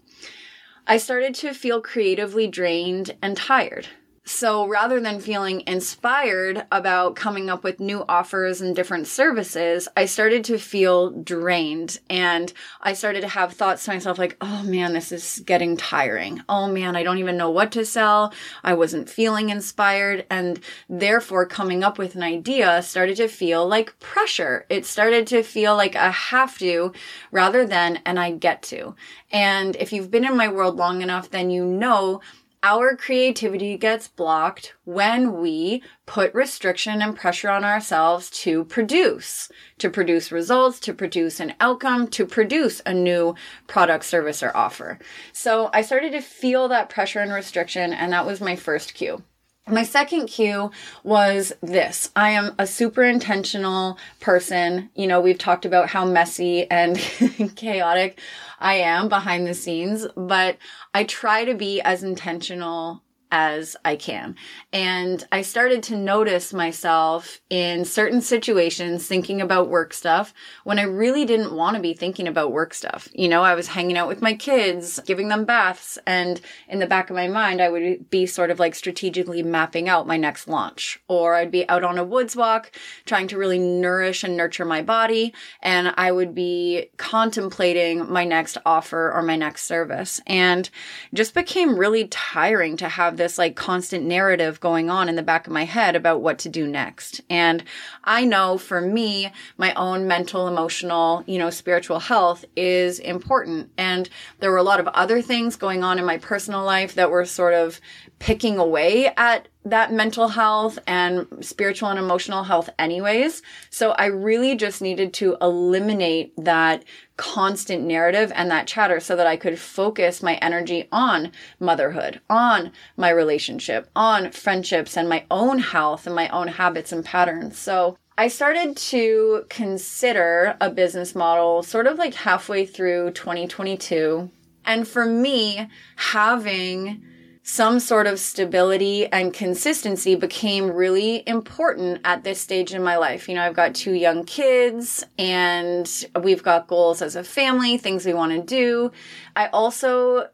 I 0.87 0.99
started 0.99 1.35
to 1.37 1.53
feel 1.53 1.81
creatively 1.81 2.47
drained 2.47 3.17
and 3.23 3.37
tired. 3.37 3.89
So 4.33 4.65
rather 4.69 5.01
than 5.01 5.21
feeling 5.21 5.65
inspired 5.67 6.65
about 6.71 7.17
coming 7.17 7.51
up 7.51 7.65
with 7.65 7.81
new 7.81 8.05
offers 8.09 8.61
and 8.61 8.77
different 8.77 9.09
services, 9.09 9.89
I 9.97 10.07
started 10.07 10.45
to 10.45 10.57
feel 10.57 11.11
drained 11.11 11.99
and 12.09 12.51
I 12.81 12.93
started 12.93 13.23
to 13.23 13.29
have 13.29 13.53
thoughts 13.53 13.85
to 13.85 13.91
myself 13.91 14.19
like, 14.19 14.37
oh 14.41 14.63
man, 14.63 14.93
this 14.93 15.11
is 15.11 15.43
getting 15.45 15.77
tiring. 15.77 16.43
Oh 16.49 16.69
man, 16.69 16.95
I 16.95 17.03
don't 17.03 17.19
even 17.19 17.37
know 17.37 17.51
what 17.51 17.73
to 17.73 17.85
sell. 17.85 18.33
I 18.63 18.75
wasn't 18.75 19.11
feeling 19.11 19.51
inspired. 19.51 20.25
And 20.31 20.61
therefore, 20.89 21.45
coming 21.45 21.83
up 21.83 21.99
with 21.99 22.15
an 22.15 22.23
idea 22.23 22.83
started 22.83 23.17
to 23.17 23.27
feel 23.27 23.67
like 23.67 23.99
pressure. 23.99 24.65
It 24.71 24.87
started 24.87 25.27
to 25.27 25.43
feel 25.43 25.77
like 25.77 25.97
a 25.97 26.13
have 26.13 26.57
to 26.59 26.93
rather 27.33 27.67
than 27.67 27.99
an 28.07 28.17
I 28.17 28.31
get 28.31 28.63
to. 28.63 28.95
And 29.33 29.75
if 29.77 29.93
you've 29.93 30.11
been 30.11 30.25
in 30.25 30.37
my 30.37 30.49
world 30.49 30.77
long 30.77 31.03
enough, 31.03 31.31
then 31.31 31.51
you 31.51 31.65
know 31.65 32.21
our 32.63 32.95
creativity 32.95 33.79
gets 33.79 34.07
blocked 34.09 34.75
when 34.85 35.41
we 35.41 35.83
put 36.05 36.35
restriction 36.35 37.01
and 37.01 37.17
pressure 37.17 37.49
on 37.49 37.65
ourselves 37.65 38.29
to 38.31 38.65
produce, 38.65 39.51
to 39.79 39.89
produce 39.89 40.31
results, 40.31 40.79
to 40.81 40.93
produce 40.93 41.41
an 41.41 41.55
outcome, 41.61 42.07
to 42.09 42.27
produce 42.27 42.83
a 42.85 42.93
new 42.93 43.35
product, 43.67 44.05
service, 44.05 44.43
or 44.43 44.55
offer. 44.55 44.99
So 45.33 45.71
I 45.73 45.83
started 45.83 46.13
to 46.13 46.21
feel 46.21 46.69
that 46.69 46.91
pressure 46.91 47.21
and 47.21 47.33
restriction, 47.33 47.93
and 47.93 48.13
that 48.13 48.27
was 48.27 48.41
my 48.41 48.57
first 48.57 48.95
cue. 48.95 49.23
My 49.71 49.85
second 49.85 50.27
cue 50.27 50.71
was 51.05 51.53
this. 51.61 52.11
I 52.17 52.31
am 52.31 52.55
a 52.59 52.67
super 52.67 53.05
intentional 53.05 53.99
person. 54.19 54.91
You 54.97 55.07
know, 55.07 55.21
we've 55.21 55.39
talked 55.39 55.65
about 55.65 55.89
how 55.89 56.05
messy 56.05 56.69
and 56.71 56.97
chaotic 57.57 58.19
I 58.59 58.75
am 58.75 59.09
behind 59.09 59.47
the 59.47 59.55
scenes, 59.55 60.07
but 60.17 60.59
I 60.93 61.05
try 61.05 61.45
to 61.45 61.55
be 61.55 61.81
as 61.81 62.03
intentional 62.03 63.03
as 63.31 63.77
I 63.85 63.97
can. 63.97 64.37
And 64.73 65.27
I 65.31 65.43
started 65.43 65.83
to 65.85 65.97
notice 65.97 66.53
myself 66.53 67.41
in 67.49 67.85
certain 67.85 68.21
situations 68.21 69.07
thinking 69.07 69.41
about 69.41 69.69
work 69.69 69.95
stuff 69.95 70.35
when 70.65 70.79
I 70.79 70.83
really 70.83 71.25
didn't 71.25 71.55
want 71.55 71.77
to 71.77 71.83
be 71.83 71.95
thinking 71.95 72.27
about 72.27 72.53
work 72.53 72.75
stuff. 72.75 73.09
You 73.13 73.29
know, 73.29 73.43
I 73.43 73.55
was 73.55 73.69
hanging 73.69 73.97
out 73.97 74.09
with 74.09 74.23
my 74.23 74.35
kids, 74.35 75.01
giving 75.07 75.29
them 75.29 75.45
baths, 75.45 75.99
and 76.07 76.41
in 76.69 76.79
the 76.79 76.87
back 76.87 77.11
of 77.11 77.17
my 77.17 77.29
mind, 77.29 77.61
I 77.61 77.69
would 77.69 78.11
be 78.11 78.27
sort 78.27 78.51
of 78.51 78.59
like 78.59 78.75
strategically 78.75 79.43
mapping 79.43 79.89
out 79.89 80.07
my 80.07 80.17
next 80.17 80.49
launch. 80.49 81.01
Or 81.09 81.35
I'd 81.35 81.51
be 81.51 81.69
out 81.69 81.85
on 81.85 81.99
a 81.99 82.05
woods 82.05 82.35
walk 82.35 82.73
trying 83.05 83.29
to 83.29 83.39
really 83.39 83.59
nourish 83.59 84.25
and 84.25 84.37
nurture 84.37 84.65
my 84.65 84.83
body, 84.83 85.33
and 85.63 85.95
I 85.97 86.13
would 86.13 86.35
be 86.35 86.91
contemplating 86.97 88.11
my 88.11 88.25
next 88.25 88.59
offer 88.67 89.13
or 89.13 89.23
my 89.23 89.37
next 89.37 89.65
service. 89.65 90.21
And 90.27 90.69
just 91.15 91.35
became 91.35 91.79
really 91.79 92.09
tiring 92.09 92.77
to 92.79 92.89
have 92.89 93.17
this 93.21 93.37
like 93.37 93.55
constant 93.55 94.05
narrative 94.07 94.59
going 94.61 94.89
on 94.89 95.09
in 95.09 95.15
the 95.15 95.23
back 95.23 95.47
of 95.47 95.53
my 95.53 95.67
head 95.67 95.95
about 95.95 96.23
what 96.23 96.39
to 96.39 96.49
do 96.49 96.67
next. 96.67 97.21
And 97.29 97.63
I 98.03 98.25
know 98.25 98.57
for 98.57 98.81
me, 98.81 99.31
my 99.59 99.75
own 99.75 100.09
mental, 100.09 100.49
emotional, 100.49 101.23
you 101.27 101.39
know, 101.39 101.51
spiritual 101.51 102.01
health 102.01 102.47
is 102.57 102.99
important. 102.99 103.71
And 103.77 104.09
there 104.39 104.51
were 104.51 104.57
a 104.57 104.63
lot 104.63 104.81
of 104.81 104.89
other 104.89 105.21
things 105.21 105.57
going 105.57 105.85
on 105.85 105.99
in 105.99 106.07
my 106.07 106.17
personal 106.17 106.65
life 106.65 106.95
that 106.95 107.11
were 107.11 107.27
sort 107.27 107.53
of 107.53 107.79
picking 108.19 108.59
away 108.59 109.13
at 109.17 109.49
that 109.65 109.93
mental 109.93 110.29
health 110.29 110.79
and 110.87 111.27
spiritual 111.41 111.91
and 111.91 111.99
emotional 111.99 112.45
health 112.45 112.71
anyways. 112.79 113.43
So 113.69 113.91
I 113.93 114.07
really 114.07 114.57
just 114.57 114.81
needed 114.81 115.13
to 115.15 115.37
eliminate 115.41 116.33
that 116.39 116.85
constant 117.17 117.85
narrative 117.85 118.33
and 118.35 118.51
that 118.51 118.67
chatter 118.67 119.01
so 119.01 119.15
that 119.17 119.27
I 119.27 119.37
could 119.37 119.59
focus 119.59 120.23
my 120.23 120.37
energy 120.37 120.89
on 120.91 121.33
motherhood, 121.59 122.21
on 122.31 122.73
my 122.97 123.11
relationship, 123.11 123.91
on 123.95 124.31
friendships 124.31 124.97
and 124.97 125.09
my 125.09 125.27
own 125.31 125.59
health 125.59 126.07
and 126.07 126.17
my 126.17 126.29
own 126.31 126.49
habits 126.49 126.93
and 126.93 127.05
patterns. 127.05 127.59
So 127.59 127.99
I 128.17 128.29
started 128.29 128.77
to 128.77 129.45
consider 129.51 130.57
a 130.61 130.71
business 130.71 131.15
model 131.15 131.63
sort 131.63 131.87
of 131.87 131.99
like 131.99 132.15
halfway 132.15 132.65
through 132.65 133.11
2022. 133.13 134.31
And 134.65 134.87
for 134.87 135.05
me, 135.05 135.69
having 135.97 137.03
some 137.43 137.81
sort 137.81 138.07
of 138.07 138.19
stability 138.19 139.07
and 139.07 139.33
consistency 139.33 140.15
became 140.15 140.71
really 140.71 141.27
important 141.27 142.01
at 142.05 142.23
this 142.23 142.41
stage 142.41 142.75
in 142.75 142.83
my 142.83 142.97
life. 142.97 143.29
You 143.29 143.35
know, 143.35 143.43
I've 143.43 143.55
got 143.55 143.75
two 143.75 143.95
young 143.95 144.25
kids 144.25 145.05
and 145.19 146.07
we've 146.23 146.43
got 146.43 146.67
goals 146.67 147.03
as 147.03 147.17
a 147.17 147.25
family, 147.25 147.79
things 147.79 148.05
we 148.05 148.15
want 148.15 148.33
to 148.33 148.43
do. 148.43 148.93
I 149.35 149.49
also 149.49 150.29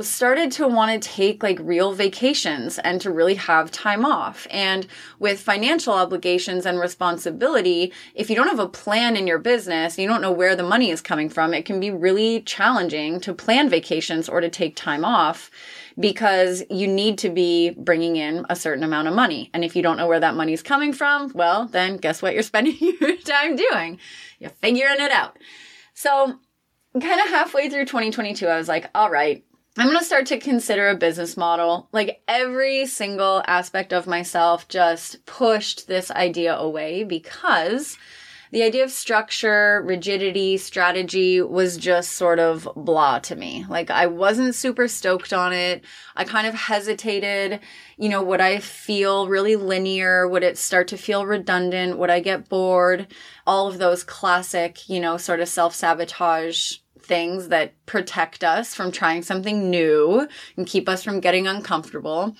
started 0.00 0.52
to 0.52 0.68
want 0.68 1.02
to 1.02 1.08
take 1.08 1.42
like 1.42 1.58
real 1.60 1.92
vacations 1.92 2.78
and 2.78 3.00
to 3.00 3.10
really 3.10 3.34
have 3.36 3.70
time 3.70 4.04
off. 4.04 4.46
And 4.50 4.86
with 5.18 5.40
financial 5.40 5.94
obligations 5.94 6.66
and 6.66 6.78
responsibility, 6.78 7.92
if 8.14 8.28
you 8.28 8.36
don't 8.36 8.48
have 8.48 8.58
a 8.58 8.68
plan 8.68 9.16
in 9.16 9.26
your 9.26 9.38
business, 9.38 9.98
you 9.98 10.06
don't 10.06 10.20
know 10.20 10.32
where 10.32 10.54
the 10.54 10.62
money 10.62 10.90
is 10.90 11.00
coming 11.00 11.28
from, 11.28 11.54
it 11.54 11.64
can 11.64 11.80
be 11.80 11.90
really 11.90 12.42
challenging 12.42 13.20
to 13.20 13.32
plan 13.32 13.68
vacations 13.68 14.28
or 14.28 14.40
to 14.40 14.48
take 14.48 14.76
time 14.76 15.04
off 15.04 15.50
because 15.98 16.62
you 16.70 16.86
need 16.86 17.18
to 17.18 17.28
be 17.28 17.70
bringing 17.70 18.16
in 18.16 18.46
a 18.48 18.56
certain 18.56 18.84
amount 18.84 19.08
of 19.08 19.14
money. 19.14 19.50
And 19.52 19.64
if 19.64 19.74
you 19.74 19.82
don't 19.82 19.96
know 19.96 20.06
where 20.06 20.20
that 20.20 20.34
money 20.34 20.52
is 20.52 20.62
coming 20.62 20.92
from, 20.92 21.32
well, 21.34 21.66
then 21.66 21.96
guess 21.96 22.22
what 22.22 22.34
you're 22.34 22.42
spending 22.54 22.76
your 22.78 23.16
time 23.16 23.56
doing? 23.56 23.98
You're 24.38 24.50
figuring 24.50 25.00
it 25.00 25.10
out. 25.10 25.38
So, 25.94 26.38
kind 27.00 27.20
of 27.20 27.28
halfway 27.28 27.68
through 27.68 27.86
2022, 27.86 28.46
I 28.46 28.56
was 28.56 28.68
like, 28.68 28.88
all 28.94 29.10
right, 29.10 29.44
I'm 29.78 29.86
going 29.86 29.98
to 30.00 30.04
start 30.04 30.26
to 30.26 30.40
consider 30.40 30.88
a 30.88 30.96
business 30.96 31.36
model. 31.36 31.88
Like 31.92 32.20
every 32.26 32.84
single 32.86 33.44
aspect 33.46 33.92
of 33.92 34.08
myself 34.08 34.66
just 34.66 35.24
pushed 35.24 35.86
this 35.86 36.10
idea 36.10 36.56
away 36.56 37.04
because 37.04 37.96
the 38.50 38.64
idea 38.64 38.82
of 38.82 38.90
structure, 38.90 39.80
rigidity, 39.86 40.56
strategy 40.56 41.40
was 41.40 41.76
just 41.76 42.12
sort 42.12 42.40
of 42.40 42.68
blah 42.74 43.20
to 43.20 43.36
me. 43.36 43.66
Like 43.68 43.88
I 43.88 44.06
wasn't 44.06 44.56
super 44.56 44.88
stoked 44.88 45.32
on 45.32 45.52
it. 45.52 45.84
I 46.16 46.24
kind 46.24 46.48
of 46.48 46.54
hesitated. 46.54 47.60
You 47.96 48.08
know, 48.08 48.22
would 48.24 48.40
I 48.40 48.58
feel 48.58 49.28
really 49.28 49.54
linear? 49.54 50.26
Would 50.26 50.42
it 50.42 50.58
start 50.58 50.88
to 50.88 50.96
feel 50.96 51.24
redundant? 51.24 51.98
Would 51.98 52.10
I 52.10 52.18
get 52.18 52.48
bored? 52.48 53.06
All 53.46 53.68
of 53.68 53.78
those 53.78 54.02
classic, 54.02 54.88
you 54.88 54.98
know, 54.98 55.18
sort 55.18 55.38
of 55.38 55.48
self 55.48 55.72
sabotage 55.72 56.78
things 57.08 57.48
that 57.48 57.72
protect 57.86 58.44
us 58.44 58.74
from 58.74 58.92
trying 58.92 59.22
something 59.22 59.70
new 59.70 60.28
and 60.56 60.66
keep 60.66 60.88
us 60.88 61.02
from 61.02 61.20
getting 61.20 61.46
uncomfortable. 61.46 62.36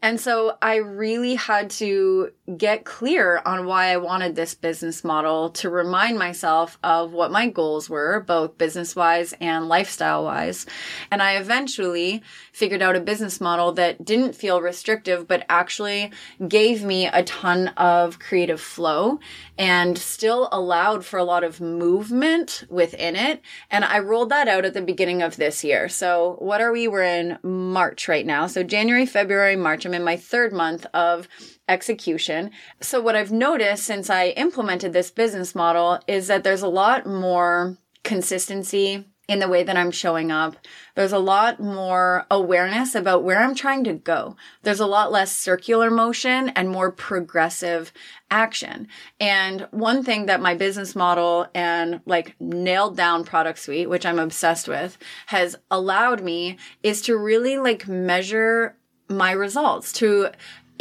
And 0.00 0.20
so 0.20 0.56
I 0.62 0.76
really 0.76 1.34
had 1.34 1.68
to 1.70 2.30
get 2.56 2.84
clear 2.84 3.40
on 3.44 3.66
why 3.66 3.92
I 3.92 3.96
wanted 3.96 4.34
this 4.34 4.54
business 4.54 5.04
model 5.04 5.50
to 5.50 5.70
remind 5.70 6.18
myself 6.18 6.78
of 6.82 7.12
what 7.12 7.30
my 7.30 7.48
goals 7.48 7.88
were, 7.88 8.20
both 8.20 8.58
business 8.58 8.96
wise 8.96 9.34
and 9.40 9.68
lifestyle 9.68 10.24
wise. 10.24 10.66
And 11.10 11.22
I 11.22 11.36
eventually 11.36 12.22
figured 12.52 12.82
out 12.82 12.96
a 12.96 13.00
business 13.00 13.40
model 13.40 13.72
that 13.72 14.04
didn't 14.04 14.34
feel 14.34 14.60
restrictive, 14.60 15.28
but 15.28 15.46
actually 15.48 16.10
gave 16.46 16.82
me 16.82 17.06
a 17.06 17.22
ton 17.24 17.68
of 17.68 18.18
creative 18.18 18.60
flow 18.60 19.20
and 19.58 19.96
still 19.96 20.48
allowed 20.50 21.04
for 21.04 21.18
a 21.18 21.24
lot 21.24 21.44
of 21.44 21.60
movement 21.60 22.64
within 22.68 23.16
it. 23.16 23.40
And 23.70 23.84
I 23.84 24.00
rolled 24.00 24.30
that 24.30 24.48
out 24.48 24.64
at 24.64 24.74
the 24.74 24.82
beginning 24.82 25.22
of 25.22 25.36
this 25.36 25.62
year. 25.62 25.88
So 25.88 26.36
what 26.38 26.60
are 26.60 26.72
we? 26.72 26.88
We're 26.88 27.02
in 27.02 27.38
March 27.42 28.08
right 28.08 28.26
now. 28.26 28.46
So 28.46 28.62
January, 28.62 29.06
February, 29.06 29.56
March. 29.56 29.84
I'm 29.84 29.94
in 29.94 30.04
my 30.04 30.16
third 30.16 30.52
month 30.52 30.86
of 30.92 31.28
execution. 31.68 32.41
So 32.80 33.00
what 33.00 33.16
I've 33.16 33.32
noticed 33.32 33.84
since 33.84 34.10
I 34.10 34.28
implemented 34.28 34.92
this 34.92 35.10
business 35.10 35.54
model 35.54 36.00
is 36.06 36.26
that 36.28 36.44
there's 36.44 36.62
a 36.62 36.68
lot 36.68 37.06
more 37.06 37.76
consistency 38.02 39.06
in 39.28 39.38
the 39.38 39.48
way 39.48 39.62
that 39.62 39.76
I'm 39.76 39.90
showing 39.90 40.32
up. 40.32 40.56
There's 40.94 41.12
a 41.12 41.18
lot 41.18 41.60
more 41.60 42.26
awareness 42.30 42.94
about 42.94 43.22
where 43.22 43.40
I'm 43.40 43.54
trying 43.54 43.84
to 43.84 43.94
go. 43.94 44.36
There's 44.62 44.80
a 44.80 44.86
lot 44.86 45.12
less 45.12 45.34
circular 45.34 45.90
motion 45.90 46.50
and 46.50 46.68
more 46.68 46.90
progressive 46.90 47.92
action. 48.30 48.88
And 49.20 49.68
one 49.70 50.02
thing 50.02 50.26
that 50.26 50.40
my 50.40 50.54
business 50.54 50.96
model 50.96 51.46
and 51.54 52.00
like 52.04 52.34
nailed 52.40 52.96
down 52.96 53.24
product 53.24 53.60
suite, 53.60 53.88
which 53.88 54.04
I'm 54.04 54.18
obsessed 54.18 54.66
with, 54.68 54.98
has 55.26 55.56
allowed 55.70 56.22
me 56.22 56.58
is 56.82 57.00
to 57.02 57.16
really 57.16 57.58
like 57.58 57.86
measure 57.86 58.76
my 59.08 59.32
results, 59.32 59.92
to 59.92 60.30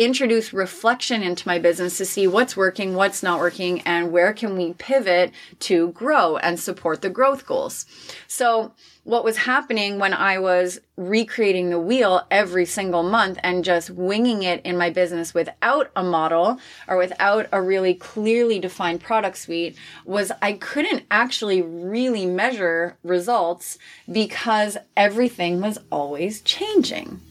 introduce 0.03 0.53
reflection 0.53 1.22
into 1.22 1.48
my 1.48 1.60
business 1.60 1.98
to 1.98 2.05
see 2.05 2.27
what's 2.27 2.58
working, 2.58 2.96
what's 2.96 3.22
not 3.22 3.39
working, 3.39 3.81
and 3.81 4.12
where 4.12 4.34
can 4.34 4.58
we 4.58 4.74
pivot 4.74 5.31
to 5.60 5.89
grow 5.89 6.38
and 6.38 6.60
support 6.60 7.01
the 7.01 7.10
growth 7.10 7.46
goals. 7.46 7.86
So 8.27 8.74
what 9.03 9.24
was 9.24 9.38
happening 9.38 9.98
when 9.98 10.13
I 10.13 10.38
was 10.38 10.79
recreating 10.96 11.72
the 11.72 11.79
wheel 11.79 12.25
every 12.29 12.65
single 12.65 13.01
month 13.01 13.39
and 13.41 13.63
just 13.63 13.89
winging 13.89 14.43
it 14.43 14.62
in 14.63 14.77
my 14.77 14.91
business 14.91 15.34
without 15.34 15.89
a 15.96 16.03
model 16.03 16.60
or 16.88 16.98
without 16.98 17.48
a 17.51 17.62
really 17.62 17.96
clearly 17.96 18.60
defined 18.60 19.01
product 19.01 19.38
suite 19.38 19.75
was 20.05 20.31
I 20.41 20.53
couldn't 20.53 21.05
actually 21.10 21.63
really 21.63 22.27
measure 22.27 22.98
results 23.03 23.79
because 24.12 24.77
everything 24.96 25.62
was 25.62 25.79
always 25.91 26.41
changing. 26.41 27.22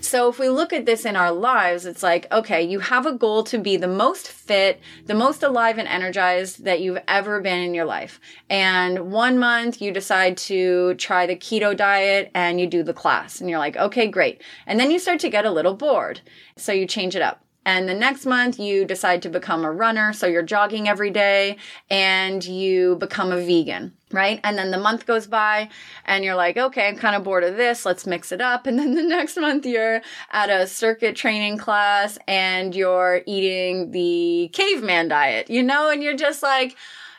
So 0.00 0.28
if 0.28 0.38
we 0.38 0.48
look 0.48 0.72
at 0.72 0.86
this 0.86 1.04
in 1.04 1.16
our 1.16 1.32
lives, 1.32 1.86
it's 1.86 2.02
like, 2.02 2.30
okay, 2.32 2.62
you 2.62 2.80
have 2.80 3.06
a 3.06 3.12
goal 3.12 3.42
to 3.44 3.58
be 3.58 3.76
the 3.76 3.88
most 3.88 4.28
fit, 4.28 4.80
the 5.06 5.14
most 5.14 5.42
alive 5.42 5.78
and 5.78 5.88
energized 5.88 6.64
that 6.64 6.80
you've 6.80 7.02
ever 7.08 7.40
been 7.40 7.60
in 7.60 7.74
your 7.74 7.84
life. 7.84 8.20
And 8.48 9.12
one 9.12 9.38
month 9.38 9.80
you 9.80 9.92
decide 9.92 10.36
to 10.38 10.94
try 10.94 11.26
the 11.26 11.36
keto 11.36 11.76
diet 11.76 12.30
and 12.34 12.60
you 12.60 12.66
do 12.66 12.82
the 12.82 12.94
class 12.94 13.40
and 13.40 13.48
you're 13.48 13.58
like, 13.58 13.76
okay, 13.76 14.08
great. 14.08 14.42
And 14.66 14.80
then 14.80 14.90
you 14.90 14.98
start 14.98 15.20
to 15.20 15.30
get 15.30 15.44
a 15.44 15.50
little 15.50 15.74
bored. 15.74 16.20
So 16.56 16.72
you 16.72 16.86
change 16.86 17.16
it 17.16 17.22
up. 17.22 17.43
And 17.64 17.88
the 17.88 17.94
next 17.94 18.26
month 18.26 18.58
you 18.58 18.84
decide 18.84 19.22
to 19.22 19.28
become 19.28 19.64
a 19.64 19.72
runner. 19.72 20.12
So 20.12 20.26
you're 20.26 20.42
jogging 20.42 20.88
every 20.88 21.10
day 21.10 21.56
and 21.90 22.44
you 22.44 22.96
become 22.96 23.32
a 23.32 23.40
vegan, 23.40 23.94
right? 24.12 24.40
And 24.44 24.58
then 24.58 24.70
the 24.70 24.78
month 24.78 25.06
goes 25.06 25.26
by 25.26 25.70
and 26.04 26.24
you're 26.24 26.34
like, 26.34 26.56
okay, 26.56 26.88
I'm 26.88 26.96
kind 26.96 27.16
of 27.16 27.24
bored 27.24 27.44
of 27.44 27.56
this. 27.56 27.86
Let's 27.86 28.06
mix 28.06 28.32
it 28.32 28.40
up. 28.40 28.66
And 28.74 28.78
then 28.78 28.94
the 28.94 29.02
next 29.02 29.36
month 29.36 29.64
you're 29.66 30.02
at 30.32 30.50
a 30.50 30.66
circuit 30.66 31.14
training 31.14 31.58
class 31.58 32.18
and 32.26 32.74
you're 32.74 33.22
eating 33.24 33.92
the 33.92 34.50
caveman 34.52 35.08
diet, 35.08 35.48
you 35.48 35.62
know, 35.62 35.90
and 35.90 36.02
you're 36.02 36.16
just 36.16 36.42
like, 36.42 36.76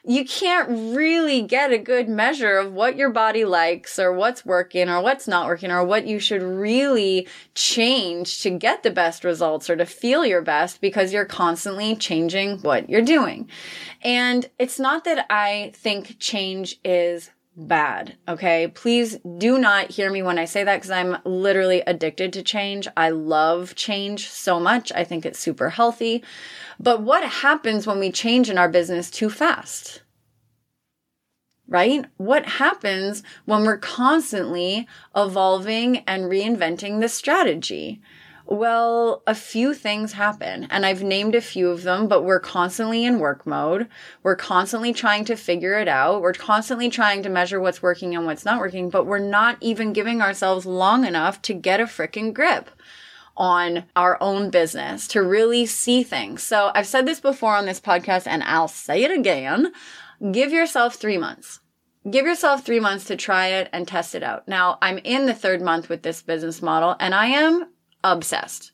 you 0.07 0.23
can't 0.23 0.69
really 0.95 1.41
get 1.41 1.71
a 1.71 1.79
good 1.79 2.07
measure 2.07 2.57
of 2.57 2.73
what 2.73 2.95
your 2.95 3.09
body 3.09 3.43
likes 3.43 3.97
or 3.97 4.13
what's 4.13 4.45
working 4.45 4.87
or 4.87 5.01
what's 5.01 5.27
not 5.27 5.47
working 5.47 5.71
or 5.71 5.83
what 5.83 6.05
you 6.05 6.19
should 6.19 6.43
really 6.43 7.27
change 7.55 8.41
to 8.43 8.51
get 8.51 8.83
the 8.83 8.91
best 8.91 9.23
results 9.23 9.67
or 9.69 9.75
to 9.75 9.85
feel 9.85 10.23
your 10.23 10.43
best 10.43 10.79
because 10.79 11.11
you're 11.11 11.25
constantly 11.25 11.95
changing 11.95 12.59
what 12.59 12.87
you're 12.87 13.01
doing. 13.01 13.49
And 14.03 14.47
it's 14.59 14.79
not 14.79 15.05
that 15.05 15.25
I 15.31 15.71
think 15.73 16.19
change 16.19 16.79
is 16.83 17.31
bad. 17.55 18.17
Okay. 18.27 18.67
Please 18.67 19.17
do 19.37 19.57
not 19.57 19.91
hear 19.91 20.11
me 20.11 20.21
when 20.21 20.37
I 20.37 20.45
say 20.45 20.63
that 20.63 20.75
because 20.75 20.91
I'm 20.91 21.17
literally 21.23 21.81
addicted 21.81 22.33
to 22.33 22.43
change. 22.43 22.87
I 22.97 23.09
love 23.09 23.75
change 23.75 24.29
so 24.29 24.59
much. 24.59 24.91
I 24.93 25.03
think 25.03 25.25
it's 25.25 25.39
super 25.39 25.69
healthy. 25.69 26.23
But 26.79 27.01
what 27.01 27.23
happens 27.23 27.87
when 27.87 27.99
we 27.99 28.11
change 28.11 28.49
in 28.49 28.57
our 28.57 28.69
business 28.69 29.09
too 29.09 29.29
fast? 29.29 30.01
Right? 31.67 32.05
What 32.17 32.45
happens 32.45 33.23
when 33.45 33.63
we're 33.63 33.77
constantly 33.77 34.87
evolving 35.15 35.99
and 35.99 36.25
reinventing 36.25 37.01
the 37.01 37.09
strategy? 37.09 38.01
Well, 38.47 39.23
a 39.25 39.33
few 39.33 39.73
things 39.73 40.13
happen, 40.13 40.67
and 40.69 40.85
I've 40.85 41.01
named 41.01 41.33
a 41.33 41.41
few 41.41 41.69
of 41.69 41.81
them, 41.81 42.07
but 42.07 42.23
we're 42.23 42.39
constantly 42.39 43.03
in 43.03 43.17
work 43.17 43.47
mode. 43.47 43.87
We're 44.21 44.35
constantly 44.35 44.93
trying 44.93 45.25
to 45.25 45.35
figure 45.35 45.79
it 45.79 45.87
out. 45.87 46.21
We're 46.21 46.33
constantly 46.33 46.89
trying 46.89 47.23
to 47.23 47.29
measure 47.29 47.59
what's 47.59 47.81
working 47.81 48.15
and 48.15 48.27
what's 48.27 48.45
not 48.45 48.59
working, 48.59 48.91
but 48.91 49.05
we're 49.07 49.17
not 49.17 49.57
even 49.61 49.93
giving 49.93 50.21
ourselves 50.21 50.65
long 50.67 51.05
enough 51.05 51.41
to 51.43 51.55
get 51.55 51.79
a 51.79 51.85
freaking 51.85 52.33
grip 52.33 52.69
on 53.35 53.85
our 53.95 54.17
own 54.21 54.51
business 54.51 55.07
to 55.09 55.23
really 55.23 55.65
see 55.65 56.03
things. 56.03 56.43
So 56.43 56.71
I've 56.73 56.87
said 56.87 57.05
this 57.05 57.19
before 57.19 57.55
on 57.55 57.65
this 57.65 57.81
podcast 57.81 58.27
and 58.27 58.43
I'll 58.43 58.67
say 58.67 59.03
it 59.03 59.11
again. 59.11 59.73
Give 60.31 60.51
yourself 60.51 60.95
three 60.95 61.17
months. 61.17 61.59
Give 62.09 62.25
yourself 62.25 62.63
three 62.63 62.79
months 62.79 63.05
to 63.05 63.15
try 63.15 63.47
it 63.47 63.69
and 63.73 63.87
test 63.87 64.15
it 64.15 64.23
out. 64.23 64.47
Now 64.47 64.77
I'm 64.81 64.99
in 64.99 65.25
the 65.25 65.33
third 65.33 65.61
month 65.61 65.89
with 65.89 66.03
this 66.03 66.21
business 66.21 66.61
model 66.61 66.95
and 66.99 67.13
I 67.13 67.27
am 67.27 67.65
obsessed. 68.11 68.71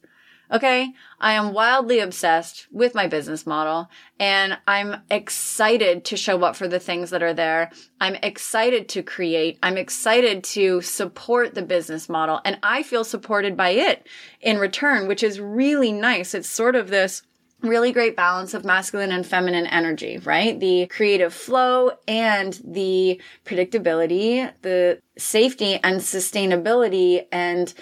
Okay. 0.51 0.93
I 1.17 1.33
am 1.33 1.53
wildly 1.53 1.99
obsessed 1.99 2.67
with 2.71 2.93
my 2.93 3.07
business 3.07 3.47
model 3.47 3.89
and 4.19 4.57
I'm 4.67 5.01
excited 5.09 6.03
to 6.05 6.17
show 6.17 6.43
up 6.43 6.57
for 6.57 6.67
the 6.67 6.79
things 6.79 7.11
that 7.11 7.23
are 7.23 7.33
there. 7.33 7.71
I'm 8.01 8.15
excited 8.15 8.89
to 8.89 9.03
create. 9.03 9.59
I'm 9.63 9.77
excited 9.77 10.43
to 10.45 10.81
support 10.81 11.55
the 11.55 11.61
business 11.61 12.09
model 12.09 12.41
and 12.43 12.59
I 12.63 12.83
feel 12.83 13.05
supported 13.05 13.55
by 13.55 13.69
it 13.69 14.05
in 14.41 14.57
return, 14.57 15.07
which 15.07 15.23
is 15.23 15.39
really 15.39 15.93
nice. 15.93 16.33
It's 16.33 16.49
sort 16.49 16.75
of 16.75 16.89
this 16.89 17.21
really 17.61 17.91
great 17.93 18.15
balance 18.17 18.53
of 18.53 18.65
masculine 18.65 19.11
and 19.11 19.25
feminine 19.25 19.67
energy, 19.67 20.17
right? 20.17 20.59
The 20.59 20.87
creative 20.87 21.33
flow 21.33 21.91
and 22.07 22.59
the 22.65 23.21
predictability, 23.45 24.51
the 24.63 24.99
safety 25.17 25.75
and 25.75 26.01
sustainability 26.01 27.25
and 27.31 27.73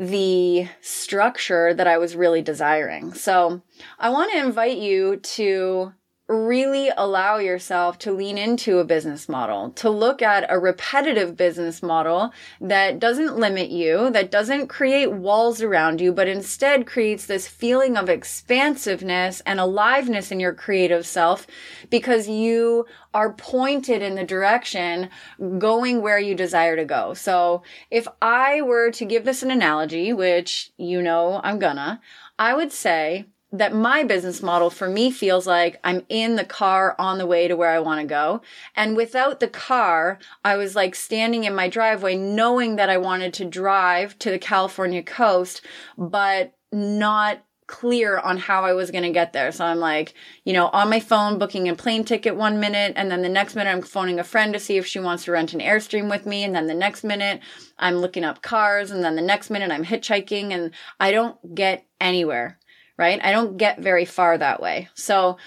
the 0.00 0.66
structure 0.80 1.74
that 1.74 1.86
I 1.86 1.98
was 1.98 2.16
really 2.16 2.40
desiring. 2.40 3.12
So 3.12 3.60
I 3.98 4.08
want 4.08 4.32
to 4.32 4.38
invite 4.38 4.78
you 4.78 5.16
to 5.16 5.92
really 6.30 6.90
allow 6.96 7.38
yourself 7.38 7.98
to 7.98 8.12
lean 8.12 8.38
into 8.38 8.78
a 8.78 8.84
business 8.84 9.28
model, 9.28 9.70
to 9.70 9.90
look 9.90 10.22
at 10.22 10.46
a 10.48 10.58
repetitive 10.58 11.36
business 11.36 11.82
model 11.82 12.30
that 12.60 13.00
doesn't 13.00 13.36
limit 13.36 13.70
you, 13.70 14.10
that 14.10 14.30
doesn't 14.30 14.68
create 14.68 15.10
walls 15.10 15.60
around 15.60 16.00
you, 16.00 16.12
but 16.12 16.28
instead 16.28 16.86
creates 16.86 17.26
this 17.26 17.48
feeling 17.48 17.96
of 17.96 18.08
expansiveness 18.08 19.42
and 19.44 19.58
aliveness 19.58 20.30
in 20.30 20.38
your 20.38 20.54
creative 20.54 21.04
self 21.04 21.48
because 21.90 22.28
you 22.28 22.86
are 23.12 23.32
pointed 23.32 24.00
in 24.00 24.14
the 24.14 24.24
direction 24.24 25.10
going 25.58 26.00
where 26.00 26.20
you 26.20 26.36
desire 26.36 26.76
to 26.76 26.84
go. 26.84 27.12
So 27.12 27.64
if 27.90 28.06
I 28.22 28.62
were 28.62 28.92
to 28.92 29.04
give 29.04 29.24
this 29.24 29.42
an 29.42 29.50
analogy, 29.50 30.12
which 30.12 30.70
you 30.76 31.02
know 31.02 31.40
I'm 31.42 31.58
gonna, 31.58 32.00
I 32.38 32.54
would 32.54 32.70
say 32.70 33.26
that 33.52 33.74
my 33.74 34.04
business 34.04 34.42
model 34.42 34.70
for 34.70 34.88
me 34.88 35.10
feels 35.10 35.46
like 35.46 35.80
I'm 35.82 36.04
in 36.08 36.36
the 36.36 36.44
car 36.44 36.94
on 36.98 37.18
the 37.18 37.26
way 37.26 37.48
to 37.48 37.56
where 37.56 37.70
I 37.70 37.80
want 37.80 38.00
to 38.00 38.06
go. 38.06 38.42
And 38.76 38.96
without 38.96 39.40
the 39.40 39.48
car, 39.48 40.18
I 40.44 40.56
was 40.56 40.76
like 40.76 40.94
standing 40.94 41.44
in 41.44 41.54
my 41.54 41.68
driveway 41.68 42.16
knowing 42.16 42.76
that 42.76 42.90
I 42.90 42.98
wanted 42.98 43.34
to 43.34 43.44
drive 43.44 44.18
to 44.20 44.30
the 44.30 44.38
California 44.38 45.02
coast, 45.02 45.62
but 45.98 46.54
not 46.70 47.42
clear 47.66 48.18
on 48.18 48.36
how 48.36 48.64
I 48.64 48.72
was 48.72 48.90
going 48.90 49.04
to 49.04 49.12
get 49.12 49.32
there. 49.32 49.52
So 49.52 49.64
I'm 49.64 49.78
like, 49.78 50.14
you 50.44 50.52
know, 50.52 50.68
on 50.68 50.90
my 50.90 50.98
phone 50.98 51.38
booking 51.38 51.68
a 51.68 51.74
plane 51.76 52.04
ticket 52.04 52.34
one 52.34 52.58
minute 52.58 52.94
and 52.96 53.10
then 53.10 53.22
the 53.22 53.28
next 53.28 53.54
minute 53.54 53.70
I'm 53.70 53.82
phoning 53.82 54.18
a 54.18 54.24
friend 54.24 54.52
to 54.52 54.58
see 54.58 54.76
if 54.76 54.86
she 54.86 54.98
wants 54.98 55.24
to 55.24 55.32
rent 55.32 55.54
an 55.54 55.60
Airstream 55.60 56.10
with 56.10 56.26
me 56.26 56.42
and 56.42 56.54
then 56.54 56.66
the 56.66 56.74
next 56.74 57.04
minute 57.04 57.40
I'm 57.78 57.96
looking 57.96 58.24
up 58.24 58.42
cars 58.42 58.90
and 58.90 59.04
then 59.04 59.14
the 59.14 59.22
next 59.22 59.50
minute 59.50 59.70
I'm 59.70 59.84
hitchhiking 59.84 60.50
and 60.50 60.72
I 60.98 61.12
don't 61.12 61.54
get 61.54 61.86
anywhere 62.00 62.58
right? 63.00 63.18
I 63.24 63.32
don't 63.32 63.56
get 63.56 63.80
very 63.80 64.04
far 64.04 64.36
that 64.36 64.60
way. 64.60 64.90
So 64.92 65.38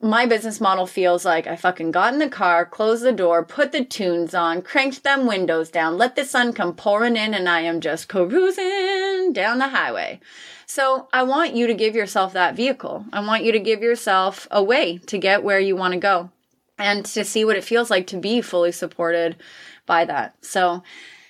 my 0.00 0.24
business 0.24 0.58
model 0.58 0.86
feels 0.86 1.22
like 1.26 1.46
I 1.46 1.54
fucking 1.54 1.90
got 1.90 2.14
in 2.14 2.18
the 2.18 2.30
car, 2.30 2.64
closed 2.64 3.04
the 3.04 3.12
door, 3.12 3.44
put 3.44 3.72
the 3.72 3.84
tunes 3.84 4.34
on, 4.34 4.62
cranked 4.62 5.04
them 5.04 5.26
windows 5.26 5.70
down, 5.70 5.98
let 5.98 6.16
the 6.16 6.24
sun 6.24 6.54
come 6.54 6.74
pouring 6.74 7.16
in, 7.16 7.34
and 7.34 7.46
I 7.46 7.60
am 7.60 7.82
just 7.82 8.08
cruising 8.08 9.34
down 9.34 9.58
the 9.58 9.68
highway. 9.68 10.18
So 10.64 11.08
I 11.12 11.24
want 11.24 11.54
you 11.54 11.66
to 11.66 11.74
give 11.74 11.94
yourself 11.94 12.32
that 12.32 12.56
vehicle. 12.56 13.04
I 13.12 13.20
want 13.20 13.44
you 13.44 13.52
to 13.52 13.60
give 13.60 13.82
yourself 13.82 14.48
a 14.50 14.64
way 14.64 14.96
to 14.96 15.18
get 15.18 15.44
where 15.44 15.60
you 15.60 15.76
want 15.76 15.92
to 15.92 16.00
go 16.00 16.30
and 16.78 17.04
to 17.04 17.22
see 17.22 17.44
what 17.44 17.56
it 17.56 17.64
feels 17.64 17.90
like 17.90 18.06
to 18.08 18.16
be 18.16 18.40
fully 18.40 18.72
supported 18.72 19.36
by 19.84 20.06
that. 20.06 20.42
So 20.42 20.82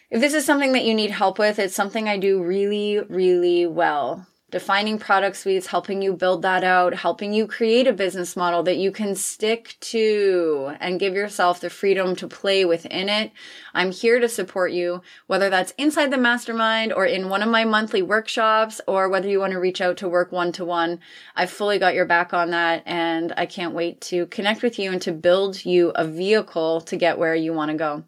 if 0.08 0.20
this 0.20 0.34
is 0.34 0.44
something 0.44 0.72
that 0.74 0.84
you 0.84 0.94
need 0.94 1.10
help 1.10 1.40
with, 1.40 1.58
it's 1.58 1.74
something 1.74 2.08
I 2.08 2.16
do 2.16 2.40
really, 2.40 3.00
really 3.00 3.66
well 3.66 4.28
defining 4.54 5.00
product 5.00 5.36
suites, 5.36 5.66
helping 5.66 6.00
you 6.00 6.12
build 6.12 6.42
that 6.42 6.62
out, 6.62 6.94
helping 6.94 7.32
you 7.32 7.44
create 7.44 7.88
a 7.88 7.92
business 7.92 8.36
model 8.36 8.62
that 8.62 8.76
you 8.76 8.92
can 8.92 9.16
stick 9.16 9.76
to 9.80 10.76
and 10.78 11.00
give 11.00 11.12
yourself 11.12 11.58
the 11.58 11.68
freedom 11.68 12.14
to 12.14 12.28
play 12.28 12.64
within 12.64 13.08
it. 13.08 13.32
I'm 13.74 13.90
here 13.90 14.20
to 14.20 14.28
support 14.28 14.70
you, 14.70 15.02
whether 15.26 15.50
that's 15.50 15.74
inside 15.76 16.12
the 16.12 16.18
mastermind 16.18 16.92
or 16.92 17.04
in 17.04 17.28
one 17.28 17.42
of 17.42 17.48
my 17.48 17.64
monthly 17.64 18.00
workshops 18.00 18.80
or 18.86 19.08
whether 19.08 19.28
you 19.28 19.40
want 19.40 19.54
to 19.54 19.58
reach 19.58 19.80
out 19.80 19.96
to 19.96 20.08
work 20.08 20.30
one 20.30 20.52
to 20.52 20.64
one. 20.64 21.00
I've 21.34 21.50
fully 21.50 21.80
got 21.80 21.94
your 21.94 22.06
back 22.06 22.32
on 22.32 22.50
that 22.50 22.84
and 22.86 23.34
I 23.36 23.46
can't 23.46 23.74
wait 23.74 24.00
to 24.02 24.26
connect 24.26 24.62
with 24.62 24.78
you 24.78 24.92
and 24.92 25.02
to 25.02 25.10
build 25.10 25.64
you 25.64 25.90
a 25.96 26.06
vehicle 26.06 26.80
to 26.82 26.94
get 26.94 27.18
where 27.18 27.34
you 27.34 27.52
want 27.52 27.72
to 27.72 27.76
go. 27.76 28.04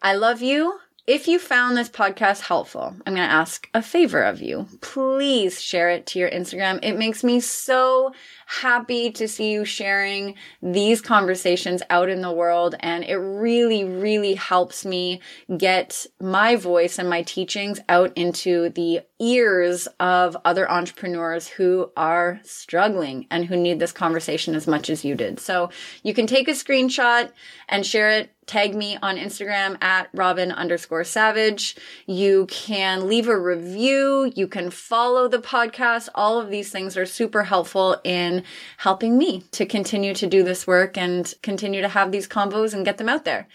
I 0.00 0.14
love 0.14 0.40
you. 0.40 0.78
If 1.06 1.28
you 1.28 1.38
found 1.38 1.76
this 1.76 1.90
podcast 1.90 2.40
helpful, 2.40 2.96
I'm 3.04 3.14
going 3.14 3.28
to 3.28 3.34
ask 3.34 3.68
a 3.74 3.82
favor 3.82 4.22
of 4.22 4.40
you. 4.40 4.66
Please 4.80 5.60
share 5.60 5.90
it 5.90 6.06
to 6.06 6.18
your 6.18 6.30
Instagram. 6.30 6.78
It 6.82 6.96
makes 6.96 7.22
me 7.22 7.40
so 7.40 8.14
happy 8.46 9.10
to 9.10 9.28
see 9.28 9.52
you 9.52 9.66
sharing 9.66 10.34
these 10.62 11.02
conversations 11.02 11.82
out 11.90 12.08
in 12.08 12.22
the 12.22 12.32
world. 12.32 12.74
And 12.80 13.04
it 13.04 13.16
really, 13.16 13.84
really 13.84 14.32
helps 14.32 14.86
me 14.86 15.20
get 15.54 16.06
my 16.22 16.56
voice 16.56 16.98
and 16.98 17.10
my 17.10 17.20
teachings 17.20 17.80
out 17.90 18.10
into 18.16 18.70
the 18.70 19.02
ears 19.20 19.86
of 20.00 20.36
other 20.46 20.70
entrepreneurs 20.70 21.48
who 21.48 21.90
are 21.98 22.40
struggling 22.44 23.26
and 23.30 23.44
who 23.44 23.56
need 23.56 23.78
this 23.78 23.92
conversation 23.92 24.54
as 24.54 24.66
much 24.66 24.88
as 24.88 25.04
you 25.04 25.14
did. 25.14 25.38
So 25.38 25.68
you 26.02 26.14
can 26.14 26.26
take 26.26 26.48
a 26.48 26.52
screenshot 26.52 27.30
and 27.68 27.84
share 27.84 28.10
it 28.10 28.33
tag 28.46 28.74
me 28.74 28.96
on 29.02 29.16
Instagram 29.16 29.82
at 29.82 30.08
Robyn 30.14 30.52
underscore 30.52 31.04
savage. 31.04 31.76
You 32.06 32.46
can 32.46 33.08
leave 33.08 33.28
a 33.28 33.38
review. 33.38 34.32
You 34.34 34.46
can 34.48 34.70
follow 34.70 35.28
the 35.28 35.38
podcast. 35.38 36.08
All 36.14 36.40
of 36.40 36.50
these 36.50 36.70
things 36.70 36.96
are 36.96 37.06
super 37.06 37.44
helpful 37.44 38.00
in 38.04 38.42
helping 38.78 39.16
me 39.18 39.42
to 39.52 39.66
continue 39.66 40.14
to 40.14 40.26
do 40.26 40.42
this 40.42 40.66
work 40.66 40.96
and 40.96 41.32
continue 41.42 41.80
to 41.80 41.88
have 41.88 42.12
these 42.12 42.28
combos 42.28 42.74
and 42.74 42.84
get 42.84 42.98
them 42.98 43.08
out 43.08 43.24
there. 43.24 43.46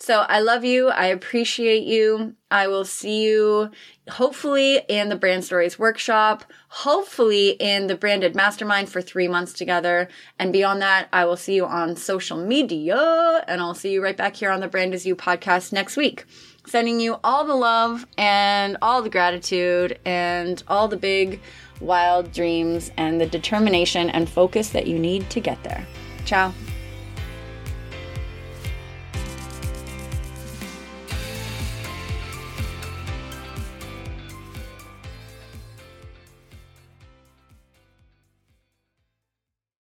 So 0.00 0.20
I 0.20 0.40
love 0.40 0.64
you. 0.64 0.90
I 0.90 1.06
appreciate 1.06 1.82
you. 1.82 2.34
I 2.52 2.68
will 2.68 2.84
see 2.84 3.24
you 3.24 3.70
hopefully 4.08 4.80
in 4.88 5.08
the 5.08 5.16
brand 5.16 5.44
stories 5.44 5.78
workshop, 5.78 6.44
hopefully 6.68 7.50
in 7.58 7.88
the 7.88 7.96
branded 7.96 8.34
mastermind 8.34 8.88
for 8.88 9.02
three 9.02 9.26
months 9.26 9.52
together. 9.52 10.08
And 10.38 10.52
beyond 10.52 10.80
that, 10.82 11.08
I 11.12 11.24
will 11.24 11.36
see 11.36 11.56
you 11.56 11.66
on 11.66 11.96
social 11.96 12.38
media 12.38 13.44
and 13.48 13.60
I'll 13.60 13.74
see 13.74 13.92
you 13.92 14.02
right 14.02 14.16
back 14.16 14.36
here 14.36 14.50
on 14.50 14.60
the 14.60 14.68
Brand 14.68 14.94
Is 14.94 15.04
You 15.04 15.16
podcast 15.16 15.72
next 15.72 15.96
week. 15.96 16.24
Sending 16.66 17.00
you 17.00 17.16
all 17.24 17.44
the 17.44 17.54
love 17.54 18.06
and 18.16 18.76
all 18.80 19.02
the 19.02 19.10
gratitude 19.10 19.98
and 20.04 20.62
all 20.68 20.86
the 20.86 20.96
big 20.96 21.40
wild 21.80 22.32
dreams 22.32 22.92
and 22.96 23.20
the 23.20 23.26
determination 23.26 24.10
and 24.10 24.28
focus 24.28 24.70
that 24.70 24.86
you 24.86 24.98
need 24.98 25.28
to 25.30 25.40
get 25.40 25.62
there. 25.64 25.84
Ciao. 26.24 26.52